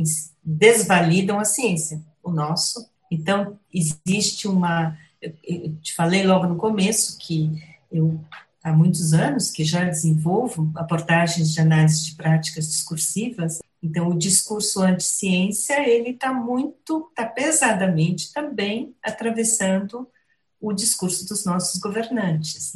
desvalidam 0.44 1.40
a 1.40 1.44
ciência, 1.46 2.02
o 2.22 2.30
nosso. 2.30 2.86
Então, 3.10 3.58
existe 3.72 4.46
uma. 4.46 4.94
Eu 5.42 5.74
te 5.76 5.94
falei 5.94 6.22
logo 6.22 6.46
no 6.46 6.56
começo 6.56 7.16
que 7.18 7.50
eu 7.90 8.20
há 8.62 8.72
muitos 8.72 9.14
anos 9.14 9.50
que 9.50 9.64
já 9.64 9.84
desenvolvo 9.84 10.70
abordagens 10.76 11.50
de 11.52 11.60
análise 11.62 12.04
de 12.04 12.14
práticas 12.14 12.68
discursivas. 12.68 13.60
Então, 13.82 14.08
o 14.08 14.18
discurso 14.18 14.82
anti-ciência, 14.82 15.80
ele 15.88 16.10
está 16.10 16.32
muito, 16.32 17.08
está 17.08 17.24
pesadamente 17.24 18.32
também 18.34 18.94
atravessando 19.02 20.06
o 20.60 20.74
discurso 20.74 21.26
dos 21.26 21.46
nossos 21.46 21.80
governantes. 21.80 22.74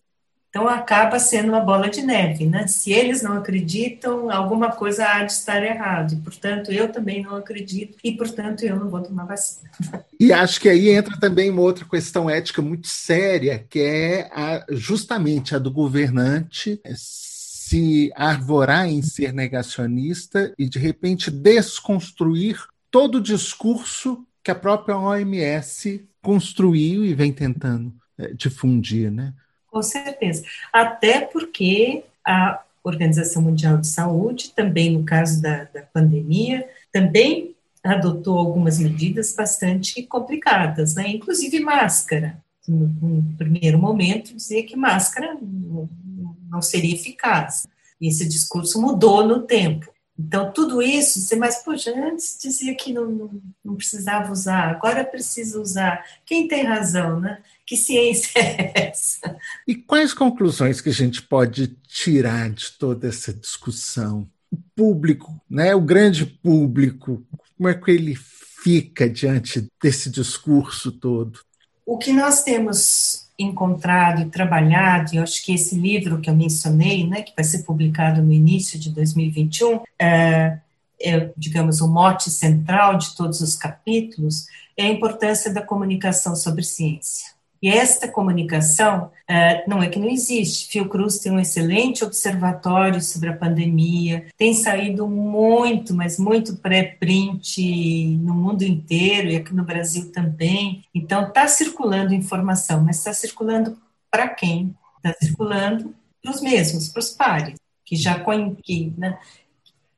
Então 0.57 0.69
acaba 0.69 1.19
sendo 1.19 1.51
uma 1.51 1.61
bola 1.61 1.91
de 1.91 2.01
neve, 2.01 2.47
né? 2.47 2.67
Se 2.67 2.91
eles 2.91 3.21
não 3.21 3.35
acreditam, 3.35 4.31
alguma 4.31 4.73
coisa 4.73 5.07
há 5.07 5.23
de 5.23 5.33
estar 5.33 5.63
errado. 5.63 6.15
E, 6.15 6.17
portanto, 6.17 6.73
eu 6.73 6.91
também 6.91 7.23
não 7.23 7.37
acredito 7.37 7.99
e, 8.03 8.13
portanto, 8.13 8.63
eu 8.63 8.75
não 8.75 8.89
vou 8.89 9.03
tomar 9.03 9.27
vacina. 9.27 9.71
E 10.19 10.33
acho 10.33 10.59
que 10.63 10.71
aí 10.71 10.89
entra 10.89 11.15
também 11.21 11.51
uma 11.51 11.61
outra 11.61 11.85
questão 11.85 12.31
ética 12.31 12.63
muito 12.63 12.89
séria, 12.89 13.63
que 13.69 13.81
é 13.81 14.31
a, 14.33 14.65
justamente 14.71 15.55
a 15.55 15.59
do 15.59 15.71
governante 15.71 16.81
se 16.95 18.11
arvorar 18.17 18.89
em 18.89 19.03
ser 19.03 19.35
negacionista 19.35 20.55
e, 20.59 20.67
de 20.67 20.79
repente, 20.79 21.31
desconstruir 21.31 22.59
todo 22.91 23.17
o 23.17 23.23
discurso 23.23 24.27
que 24.43 24.51
a 24.51 24.55
própria 24.55 24.97
OMS 24.97 26.09
construiu 26.23 27.05
e 27.05 27.13
vem 27.13 27.31
tentando 27.31 27.93
é, 28.17 28.33
difundir, 28.33 29.11
né? 29.11 29.35
Com 29.77 29.83
certeza. 29.83 30.43
Até 30.73 31.21
porque 31.21 32.03
a 32.27 32.63
Organização 32.83 33.43
Mundial 33.43 33.77
de 33.77 33.87
Saúde, 33.87 34.53
também 34.57 34.91
no 34.91 35.05
caso 35.05 35.43
da, 35.43 35.65
da 35.65 35.83
pandemia, 35.83 36.67
também 36.91 37.55
adotou 37.85 38.39
algumas 38.39 38.79
medidas 38.79 39.35
bastante 39.37 40.03
complicadas, 40.05 40.95
né? 40.95 41.11
inclusive 41.11 41.61
máscara. 41.61 42.43
No, 42.67 42.89
no 42.89 43.37
primeiro 43.37 43.79
momento, 43.79 44.35
dizia 44.35 44.65
que 44.65 44.75
máscara 44.75 45.37
não, 45.39 46.63
seria 46.63 46.95
eficaz. 46.95 47.67
E 48.01 48.09
esse 48.09 48.27
discurso 48.27 48.81
mudou 48.81 49.27
no 49.27 49.43
tempo. 49.43 49.93
Então, 50.19 50.51
tudo 50.51 50.81
isso, 50.81 51.21
você, 51.21 51.37
mas, 51.37 51.63
poxa, 51.63 51.93
antes 51.95 52.39
dizia 52.41 52.75
que 52.75 52.93
não, 52.93 53.07
não, 53.07 53.43
não, 53.63 53.75
precisava 53.75 54.33
usar, 54.33 54.71
agora 54.71 55.05
precisa 55.05 55.61
usar. 55.61 56.03
Quem 56.25 56.49
tem 56.49 56.65
razão, 56.65 57.21
né? 57.21 57.43
Que 57.67 57.77
ciência 57.77 58.31
é 58.41 58.89
essa? 58.89 59.37
E 59.69 59.75
quais 59.75 60.15
conclusões 60.15 60.81
que 60.81 60.89
a 60.89 60.93
gente 60.93 61.21
pode 61.21 61.69
tirar 61.87 62.49
de 62.51 62.73
toda 62.73 63.09
essa 63.09 63.33
discussão? 63.33 64.27
O 64.51 64.57
público, 64.75 65.39
né? 65.51 65.75
o 65.75 65.81
grande 65.81 66.25
público, 66.25 67.27
como 67.57 67.69
é 67.69 67.75
que 67.75 67.91
ele 67.91 68.15
fica 68.15 69.11
diante 69.11 69.69
desse 69.83 70.09
discurso 70.09 70.93
todo? 70.93 71.41
O 71.85 71.99
que 71.99 72.13
nós 72.13 72.43
temos 72.43 73.26
encontrado 73.39 74.23
e 74.23 74.31
trabalhado, 74.31 75.15
e 75.15 75.17
eu 75.19 75.23
acho 75.23 75.45
que 75.45 75.55
esse 75.55 75.75
livro 75.75 76.21
que 76.21 76.31
eu 76.31 76.35
mencionei, 76.35 77.07
né, 77.07 77.23
que 77.23 77.33
vai 77.35 77.45
ser 77.45 77.65
publicado 77.65 78.23
no 78.23 78.33
início 78.33 78.79
de 78.79 78.91
2021, 78.91 79.83
é, 79.99 80.59
é, 81.01 81.31
digamos, 81.37 81.81
o 81.81 81.89
mote 81.89 82.31
central 82.31 82.97
de 82.97 83.15
todos 83.15 83.41
os 83.41 83.55
capítulos, 83.55 84.47
é 84.77 84.87
a 84.87 84.91
importância 84.91 85.53
da 85.53 85.63
comunicação 85.63 86.35
sobre 86.35 86.63
ciência. 86.63 87.36
E 87.67 87.69
esta 87.69 88.07
comunicação 88.07 89.11
uh, 89.29 89.69
não 89.69 89.83
é 89.83 89.89
que 89.89 89.99
não 89.99 90.09
existe. 90.09 90.69
Fiocruz 90.69 91.19
tem 91.19 91.33
um 91.33 91.41
excelente 91.41 92.05
observatório 92.05 93.03
sobre 93.03 93.29
a 93.29 93.37
pandemia, 93.37 94.27
tem 94.39 94.55
saído 94.55 95.09
muito, 95.09 95.93
mas 95.93 96.17
muito 96.17 96.59
pré-print 96.59 98.21
no 98.23 98.35
mundo 98.35 98.63
inteiro 98.63 99.31
e 99.31 99.35
aqui 99.35 99.53
no 99.53 99.65
Brasil 99.65 100.13
também. 100.13 100.85
Então, 100.95 101.27
está 101.27 101.49
circulando 101.49 102.15
informação, 102.15 102.85
mas 102.85 102.99
está 102.99 103.13
circulando 103.13 103.77
para 104.13 104.29
quem? 104.29 104.73
Está 104.99 105.19
circulando 105.21 105.93
para 106.23 106.31
os 106.31 106.41
mesmos, 106.41 106.89
para 106.89 107.01
os 107.01 107.11
pares, 107.11 107.59
que 107.85 107.97
já 107.97 108.21
conhecem. 108.21 108.95
Né? 108.97 109.19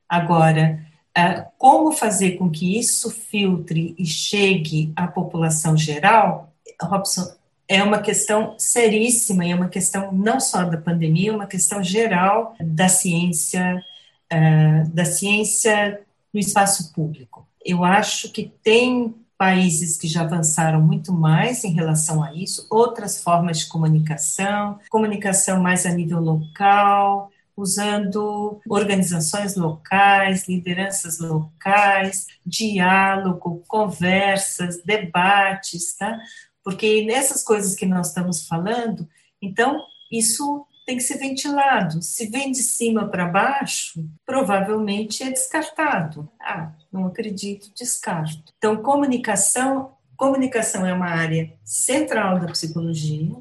Agora, 0.09 0.83
uh, 1.15 1.45
como 1.55 1.91
fazer 1.91 2.31
com 2.31 2.49
que 2.49 2.79
isso 2.79 3.11
filtre 3.11 3.93
e 3.95 4.07
chegue 4.07 4.91
à 4.95 5.05
população 5.05 5.77
geral? 5.77 6.51
Robson, 6.81 7.38
é 7.69 7.83
uma 7.83 7.99
questão 7.99 8.55
seríssima 8.57 9.45
e 9.45 9.51
é 9.51 9.55
uma 9.55 9.69
questão 9.69 10.11
não 10.11 10.39
só 10.39 10.63
da 10.63 10.77
pandemia, 10.77 11.29
é 11.29 11.35
uma 11.35 11.45
questão 11.45 11.83
geral 11.83 12.55
da 12.59 12.89
ciência, 12.89 13.85
uh, 14.33 14.89
da 14.89 15.05
ciência 15.05 16.01
no 16.33 16.39
espaço 16.39 16.91
público. 16.91 17.47
Eu 17.63 17.83
acho 17.83 18.31
que 18.31 18.51
tem 18.63 19.13
países 19.37 19.97
que 19.97 20.07
já 20.07 20.21
avançaram 20.21 20.81
muito 20.81 21.13
mais 21.13 21.63
em 21.63 21.71
relação 21.71 22.23
a 22.23 22.33
isso, 22.33 22.65
outras 22.71 23.21
formas 23.21 23.59
de 23.59 23.67
comunicação, 23.67 24.79
comunicação 24.89 25.61
mais 25.61 25.85
a 25.85 25.91
nível 25.91 26.19
local, 26.19 27.31
usando 27.55 28.59
organizações 28.67 29.55
locais, 29.55 30.47
lideranças 30.47 31.19
locais, 31.19 32.25
diálogo, 32.45 33.63
conversas, 33.67 34.81
debates, 34.83 35.95
tá? 35.95 36.17
Porque 36.69 37.03
nessas 37.03 37.41
coisas 37.41 37.73
que 37.73 37.87
nós 37.87 38.09
estamos 38.09 38.45
falando, 38.45 39.09
então 39.41 39.81
isso 40.11 40.67
tem 40.85 40.97
que 40.97 41.03
ser 41.03 41.17
ventilado. 41.17 41.99
Se 42.03 42.27
vem 42.27 42.51
de 42.51 42.61
cima 42.61 43.07
para 43.07 43.25
baixo, 43.25 44.07
provavelmente 44.23 45.23
é 45.23 45.31
descartado. 45.31 46.29
Ah, 46.39 46.71
não 46.91 47.07
acredito, 47.07 47.73
descarto. 47.75 48.53
Então, 48.59 48.83
comunicação, 48.83 49.93
comunicação 50.15 50.85
é 50.85 50.93
uma 50.93 51.07
área 51.07 51.51
central 51.65 52.39
da 52.39 52.45
psicologia, 52.51 53.35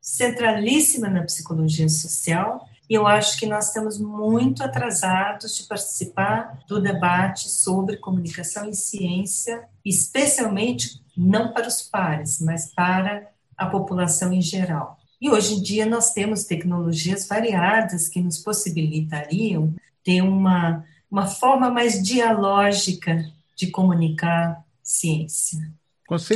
centralíssima 0.00 1.08
na 1.08 1.24
psicologia 1.24 1.88
social 1.88 2.68
e 2.90 2.94
eu 2.94 3.06
acho 3.06 3.38
que 3.38 3.46
nós 3.46 3.68
estamos 3.68 4.00
muito 4.00 4.64
atrasados 4.64 5.56
de 5.56 5.62
participar 5.62 6.58
do 6.66 6.82
debate 6.82 7.48
sobre 7.48 7.96
comunicação 7.96 8.68
e 8.68 8.74
ciência, 8.74 9.62
especialmente 9.84 11.00
não 11.16 11.52
para 11.52 11.68
os 11.68 11.82
pares, 11.82 12.40
mas 12.40 12.74
para 12.74 13.28
a 13.56 13.66
população 13.66 14.32
em 14.32 14.42
geral. 14.42 14.98
E 15.20 15.30
hoje 15.30 15.54
em 15.54 15.62
dia 15.62 15.86
nós 15.86 16.12
temos 16.12 16.42
tecnologias 16.42 17.28
variadas 17.28 18.08
que 18.08 18.20
nos 18.20 18.38
possibilitariam 18.38 19.72
ter 20.02 20.22
uma, 20.22 20.84
uma 21.08 21.28
forma 21.28 21.70
mais 21.70 22.02
dialógica 22.02 23.24
de 23.54 23.68
comunicar 23.68 24.64
ciência. 24.82 25.60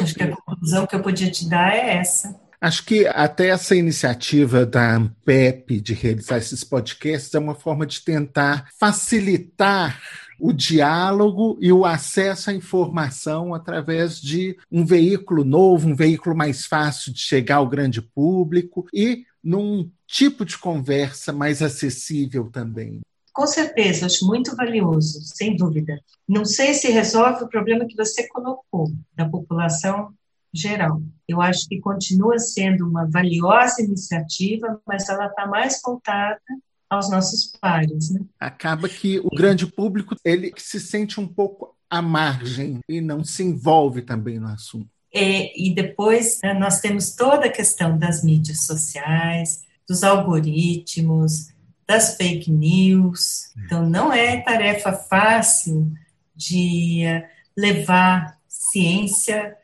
Acho 0.05 0.15
que 0.15 0.23
a 0.23 0.37
conclusão 0.37 0.87
que 0.87 0.95
eu 0.95 1.03
podia 1.03 1.31
te 1.33 1.49
dar 1.49 1.75
é 1.75 1.97
essa. 1.97 2.44
Acho 2.65 2.87
que 2.87 3.07
até 3.07 3.49
essa 3.49 3.77
iniciativa 3.77 4.65
da 4.65 4.97
Ampep 4.97 5.83
de 5.83 5.93
realizar 5.93 6.39
esses 6.39 6.65
podcasts 6.65 7.35
é 7.35 7.39
uma 7.39 7.55
forma 7.55 7.85
de 7.85 8.01
tentar 8.01 8.71
facilitar 8.81 10.01
o 10.41 10.51
diálogo 10.51 11.59
e 11.61 11.71
o 11.71 11.85
acesso 11.85 12.49
à 12.49 12.55
informação 12.55 13.53
através 13.53 14.19
de 14.19 14.57
um 14.73 14.83
veículo 14.83 15.45
novo, 15.45 15.91
um 15.91 15.95
veículo 15.95 16.35
mais 16.35 16.65
fácil 16.65 17.13
de 17.13 17.21
chegar 17.21 17.57
ao 17.57 17.69
grande 17.69 18.01
público 18.01 18.87
e 18.95 19.27
num 19.43 19.91
tipo 20.07 20.43
de 20.43 20.57
conversa 20.57 21.35
mais 21.35 21.61
acessível 21.61 22.49
também. 22.51 23.03
Com 23.35 23.47
certeza, 23.47 24.07
acho 24.07 24.27
muito 24.27 24.57
valioso, 24.57 25.21
sem 25.23 25.55
dúvida. 25.55 26.01
Não 26.27 26.47
sei 26.47 26.73
se 26.73 26.91
resolve 26.91 27.45
o 27.45 27.49
problema 27.49 27.85
que 27.85 27.95
você 27.95 28.27
colocou 28.27 28.91
da 29.15 29.29
população 29.29 30.15
geral. 30.55 31.03
Eu 31.27 31.41
acho 31.41 31.69
que 31.69 31.81
continua 31.81 32.39
sendo 32.39 32.87
uma 32.87 33.11
valiosa 33.11 33.83
iniciativa, 33.83 34.81
mas 34.87 35.09
ela 35.09 35.27
está 35.27 35.47
mais 35.47 35.81
voltada 35.85 36.41
aos 36.89 37.11
nossos 37.11 37.53
pares. 37.61 38.11
Né? 38.11 38.21
Acaba 38.39 38.89
que 38.89 39.19
o 39.19 39.31
grande 39.31 39.67
público 39.67 40.15
ele 40.25 40.53
se 40.57 40.79
sente 40.79 41.19
um 41.21 41.27
pouco 41.27 41.75
à 41.91 42.01
margem 42.01 42.81
e 42.89 43.01
não 43.01 43.25
se 43.25 43.43
envolve 43.43 44.03
também 44.03 44.39
no 44.39 44.49
assunto. 44.49 44.89
É, 45.13 45.53
e 45.61 45.75
depois 45.75 46.41
né, 46.43 46.55
nós 46.55 46.81
temos 46.81 47.15
toda 47.15 47.47
a 47.47 47.53
questão 47.53 47.97
das 47.97 48.23
mídias 48.23 48.67
sociais, 48.67 49.63
dos 49.89 50.03
algoritmos, 50.03 51.49
das 51.87 52.17
fake 52.17 52.51
news. 52.51 53.53
Então, 53.65 53.89
não 53.89 54.13
é 54.13 54.41
tarefa 54.41 54.93
fácil 54.93 55.93
de 56.35 57.05
eh, 57.05 57.29
levar 57.57 58.39
ciência 58.49 59.57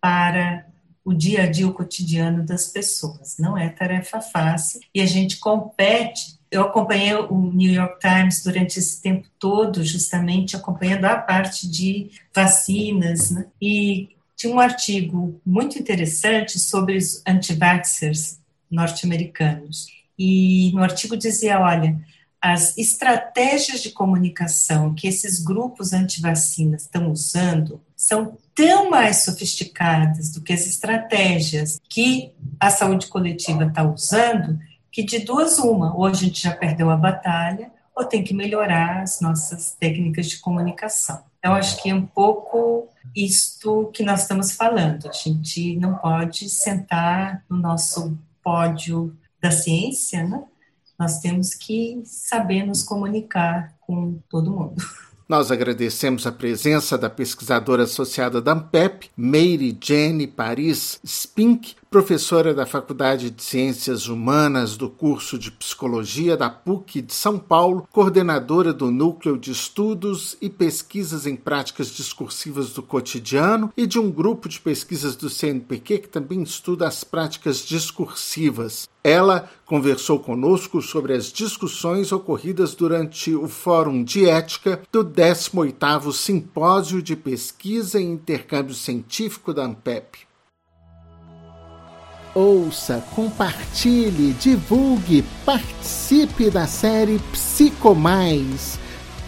para 0.00 0.66
o 1.04 1.14
dia 1.14 1.44
a 1.44 1.46
dia, 1.46 1.66
o 1.66 1.72
cotidiano 1.72 2.44
das 2.44 2.66
pessoas. 2.66 3.36
Não 3.38 3.56
é 3.56 3.68
tarefa 3.70 4.20
fácil 4.20 4.80
e 4.94 5.00
a 5.00 5.06
gente 5.06 5.38
compete. 5.38 6.38
Eu 6.50 6.62
acompanhei 6.62 7.14
o 7.14 7.50
New 7.52 7.72
York 7.72 7.98
Times 7.98 8.42
durante 8.42 8.78
esse 8.78 9.00
tempo 9.00 9.26
todo, 9.38 9.84
justamente 9.84 10.54
acompanhando 10.54 11.06
a 11.06 11.16
parte 11.16 11.68
de 11.68 12.10
vacinas, 12.34 13.30
né? 13.30 13.46
e 13.60 14.10
tinha 14.36 14.54
um 14.54 14.60
artigo 14.60 15.40
muito 15.44 15.78
interessante 15.78 16.58
sobre 16.58 16.96
os 16.96 17.22
anti-vaxxers 17.26 18.38
norte-americanos. 18.70 19.88
E 20.18 20.70
no 20.74 20.82
artigo 20.82 21.16
dizia: 21.16 21.58
olha, 21.60 21.98
as 22.40 22.76
estratégias 22.78 23.82
de 23.82 23.90
comunicação 23.90 24.94
que 24.94 25.08
esses 25.08 25.42
grupos 25.42 25.92
anti-vacinas 25.92 26.82
estão 26.82 27.10
usando 27.10 27.80
são 27.96 28.38
tão 28.58 28.90
mais 28.90 29.18
sofisticadas 29.18 30.32
do 30.32 30.40
que 30.40 30.52
as 30.52 30.66
estratégias 30.66 31.80
que 31.88 32.34
a 32.58 32.70
saúde 32.70 33.06
coletiva 33.06 33.66
está 33.66 33.84
usando, 33.84 34.58
que 34.90 35.04
de 35.04 35.20
duas 35.20 35.60
uma, 35.60 35.94
ou 35.94 36.06
a 36.06 36.12
gente 36.12 36.42
já 36.42 36.50
perdeu 36.50 36.90
a 36.90 36.96
batalha, 36.96 37.70
ou 37.94 38.04
tem 38.04 38.24
que 38.24 38.34
melhorar 38.34 39.02
as 39.02 39.20
nossas 39.20 39.76
técnicas 39.78 40.28
de 40.28 40.38
comunicação. 40.38 41.22
Eu 41.40 41.52
acho 41.52 41.80
que 41.80 41.88
é 41.88 41.94
um 41.94 42.04
pouco 42.04 42.88
isto 43.14 43.92
que 43.94 44.02
nós 44.02 44.22
estamos 44.22 44.50
falando. 44.50 45.08
A 45.08 45.12
gente 45.12 45.76
não 45.76 45.94
pode 45.94 46.48
sentar 46.48 47.44
no 47.48 47.56
nosso 47.56 48.18
pódio 48.42 49.16
da 49.40 49.52
ciência, 49.52 50.24
né? 50.24 50.42
Nós 50.98 51.20
temos 51.20 51.54
que 51.54 52.02
saber 52.04 52.66
nos 52.66 52.82
comunicar 52.82 53.72
com 53.80 54.18
todo 54.28 54.50
mundo. 54.50 54.74
Nós 55.28 55.52
agradecemos 55.52 56.26
a 56.26 56.32
presença 56.32 56.96
da 56.96 57.10
pesquisadora 57.10 57.82
associada 57.82 58.40
da 58.40 58.52
AMPEP, 58.52 59.10
Meire 59.14 59.76
Jenny 59.78 60.26
Paris 60.26 60.98
Spink, 61.04 61.76
professora 61.90 62.52
da 62.52 62.66
Faculdade 62.66 63.30
de 63.30 63.42
Ciências 63.42 64.08
Humanas 64.08 64.76
do 64.76 64.90
curso 64.90 65.38
de 65.38 65.50
Psicologia 65.50 66.36
da 66.36 66.50
PUC 66.50 67.00
de 67.00 67.14
São 67.14 67.38
Paulo, 67.38 67.88
coordenadora 67.90 68.74
do 68.74 68.90
Núcleo 68.90 69.38
de 69.38 69.50
Estudos 69.50 70.36
e 70.40 70.50
Pesquisas 70.50 71.26
em 71.26 71.34
Práticas 71.34 71.88
Discursivas 71.88 72.72
do 72.72 72.82
Cotidiano 72.82 73.72
e 73.74 73.86
de 73.86 73.98
um 73.98 74.10
grupo 74.10 74.50
de 74.50 74.60
pesquisas 74.60 75.16
do 75.16 75.30
CNPq 75.30 76.00
que 76.00 76.08
também 76.08 76.42
estuda 76.42 76.86
as 76.86 77.02
práticas 77.04 77.60
discursivas. 77.60 78.86
Ela 79.02 79.48
conversou 79.64 80.18
conosco 80.20 80.82
sobre 80.82 81.14
as 81.14 81.32
discussões 81.32 82.12
ocorridas 82.12 82.74
durante 82.74 83.34
o 83.34 83.48
Fórum 83.48 84.04
de 84.04 84.28
Ética 84.28 84.82
do 84.92 85.02
18º 85.02 86.12
Simpósio 86.12 87.00
de 87.00 87.16
Pesquisa 87.16 87.98
e 87.98 88.04
Intercâmbio 88.04 88.74
Científico 88.74 89.54
da 89.54 89.64
ANPEP. 89.64 90.27
Ouça, 92.38 93.02
compartilhe, 93.16 94.32
divulgue, 94.34 95.24
participe 95.44 96.48
da 96.48 96.68
série 96.68 97.18
Psicomais, 97.32 98.78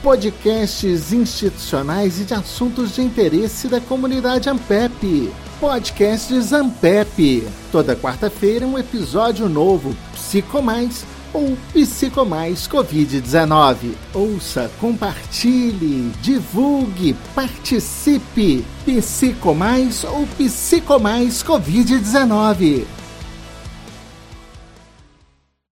podcasts 0.00 1.12
institucionais 1.12 2.20
e 2.20 2.24
de 2.24 2.34
assuntos 2.34 2.94
de 2.94 3.02
interesse 3.02 3.66
da 3.66 3.80
comunidade 3.80 4.48
Ampep. 4.48 5.28
Podcasts 5.58 6.52
Ampep. 6.52 7.48
Toda 7.72 7.96
quarta-feira 7.96 8.64
um 8.64 8.78
episódio 8.78 9.48
novo, 9.48 9.92
Psicomais 10.12 11.04
ou 11.34 11.58
Psicomais 11.72 12.68
Covid-19. 12.68 13.92
Ouça, 14.14 14.70
compartilhe, 14.80 16.12
divulgue, 16.22 17.16
participe. 17.34 18.64
Psicomais 18.86 20.04
ou 20.04 20.28
Psicomais 20.38 21.42
Covid-19. 21.42 22.99